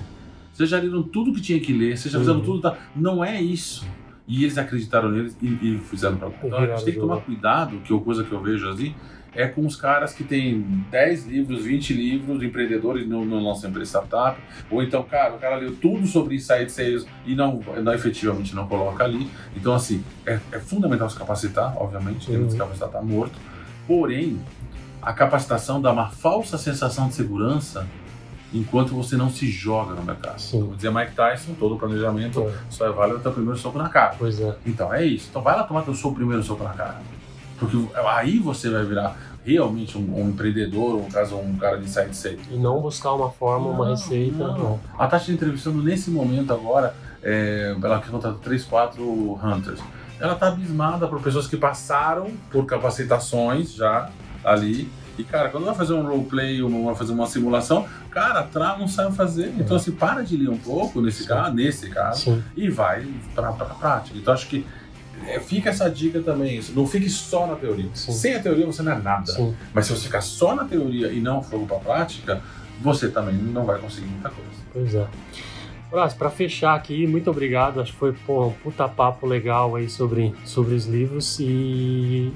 [0.55, 2.45] Vocês já leram tudo que tinha que ler, vocês já fizeram Uhum.
[2.45, 2.61] tudo.
[2.61, 2.77] Tá?
[2.95, 3.85] Não é isso.
[4.27, 6.33] E eles acreditaram neles e, e fizeram pra lá.
[6.43, 8.95] Então a gente tem que tomar cuidado, que é coisa que eu vejo assim,
[9.35, 13.89] é com os caras que têm 10 livros, 20 livros, empreendedores no, no nosso empresa
[13.99, 14.39] startup,
[14.71, 18.65] ou então, cara, o cara leu tudo sobre inside sales e não, não efetivamente não
[18.65, 19.29] coloca ali.
[19.55, 22.59] Então, assim, é, é fundamental se capacitar, obviamente, não se Uhum.
[22.59, 23.37] capacitar tá morto.
[23.85, 24.39] Porém,
[25.01, 27.85] a capacitação dá uma falsa sensação de segurança
[28.53, 30.39] enquanto você não se joga no mercado.
[30.39, 30.61] Sim.
[30.61, 33.89] Como dizia Mike Tyson, todo planejamento É, só é válido até o primeiro soco na
[33.89, 34.15] cara.
[34.17, 34.55] Pois é.
[34.65, 35.27] Então é isso.
[35.29, 37.01] Então vai lá tomar teu seu primeiro soco na cara.
[37.59, 41.85] Porque aí você vai virar realmente um, um empreendedor, ou no caso um cara de
[41.85, 42.41] inside sales.
[42.51, 44.35] E não buscar uma forma, uma Não, receita.
[44.37, 44.57] não.
[44.57, 44.79] não.
[44.97, 49.03] A Tati entrevistando nesse momento agora, é, ela que contratou 3, 4
[49.43, 49.79] hunters.
[50.19, 54.09] Ela tá abismada por pessoas que passaram por capacitações já
[54.43, 54.89] ali.
[55.17, 58.87] E, cara, quando vai fazer um roleplay, ou vai fazer uma simulação, cara, tra não
[58.87, 59.53] sabe fazer.
[59.57, 61.29] Então, assim, para de ler um pouco nesse Sim.
[61.29, 62.43] caso, nesse caso, Sim.
[62.55, 64.17] e vai para a prática.
[64.17, 64.65] Então, acho que
[65.27, 66.61] é, fica essa dica também.
[66.73, 67.89] Não fique só na teoria.
[67.93, 68.11] Sim.
[68.11, 69.53] Sem a teoria, você não é nada.
[69.73, 72.41] Mas se você ficar só na teoria e não for para a prática,
[72.81, 74.51] você também não vai conseguir muita coisa.
[74.73, 75.07] Pois é.
[75.91, 77.79] Horácio, para fechar aqui, muito obrigado.
[77.79, 81.37] Acho que foi pô, um puta papo legal aí sobre, sobre os livros.
[81.39, 82.33] E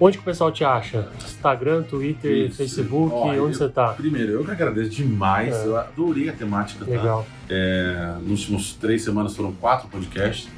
[0.00, 1.08] onde que o pessoal te acha?
[1.24, 2.56] Instagram, Twitter, Isso.
[2.56, 3.88] Facebook, Ó, eu- onde você tá?
[3.94, 5.54] Primeiro, eu que agradeço demais.
[5.54, 5.66] É.
[5.66, 6.84] Eu adorei a temática.
[6.84, 6.90] Tá?
[6.90, 10.48] Legal, É, nos últimos três semanas foram quatro podcasts.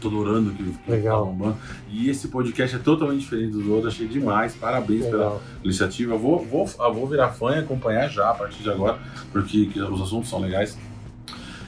[0.00, 1.20] Tô adorando que que Legal.
[1.24, 1.56] tá bombando.
[1.88, 3.94] E esse podcast é totalmente diferente dos outros.
[3.94, 4.52] Achei demais.
[4.52, 5.42] Parabéns pela legal.
[5.62, 6.14] iniciativa.
[6.14, 8.98] Eu vou, vou, eu vou virar fã e acompanhar já a partir de agora,
[9.30, 10.76] porque que os assuntos são legais.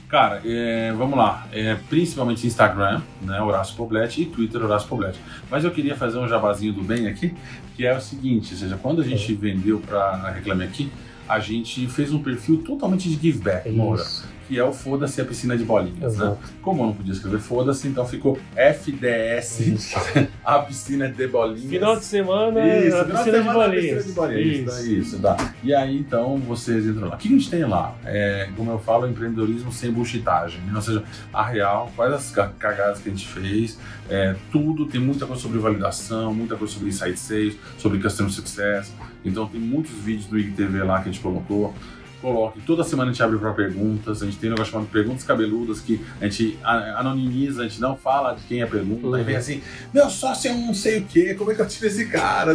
[0.09, 1.47] Cara, é, vamos lá.
[1.53, 5.19] É, principalmente Instagram, né, Horácio Poblete, e Twitter, Horácio Poblete.
[5.51, 7.35] Mas eu queria fazer um jabazinho do bem aqui,
[7.75, 10.91] que é o seguinte, ou seja, quando a gente vendeu para Reclame Aqui,
[11.29, 14.05] a gente fez um perfil totalmente de give back, Moura,
[14.47, 16.37] que é o Foda-se a piscina de bolinhas, né?
[16.61, 19.95] Como eu não podia escrever Foda-se, então ficou FDS,
[20.45, 21.64] a piscina de bolinhas.
[21.70, 23.85] Final de semana, Isso, a final piscina de semana, a bolinhas.
[23.85, 24.79] piscina de bolinhas.
[24.79, 24.91] Isso.
[24.95, 25.55] Isso, tá.
[25.62, 27.14] E aí, então, vocês entram lá.
[27.14, 27.95] O que a gente tem lá?
[28.05, 30.61] É, como eu falo, empreendedorismo sem bullshitagem.
[30.62, 30.72] né?
[30.75, 31.03] Ou seja,
[31.33, 33.79] a real, quais as ca- cagadas que a gente fez,
[34.11, 38.93] é, tudo, tem muita coisa sobre validação, muita coisa sobre insight sales, sobre customer success.
[39.25, 41.75] Então, tem muitos vídeos do IGTV lá que a gente colocou.
[42.20, 42.59] Coloque.
[42.62, 44.22] Toda semana a gente abre para perguntas.
[44.22, 47.97] A gente tem um negócio chamado Perguntas Cabeludas, que a gente anonimiza, a gente não
[47.97, 49.07] fala de quem é a pergunta.
[49.07, 49.14] Uhum.
[49.14, 49.61] Aí vem assim:
[49.93, 52.55] meu sócio é um não sei o quê, como é que eu tive esse cara?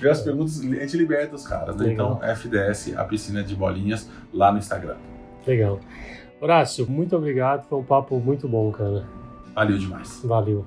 [0.00, 1.92] Vê as perguntas, a gente liberta os caras, né?
[1.92, 4.96] Então, FDS, a piscina de bolinhas, lá no Instagram.
[5.46, 5.78] Legal.
[6.40, 7.68] Horácio, muito obrigado.
[7.68, 9.06] Foi um papo muito bom, cara.
[9.54, 10.22] Valeu demais.
[10.24, 10.66] Valeu.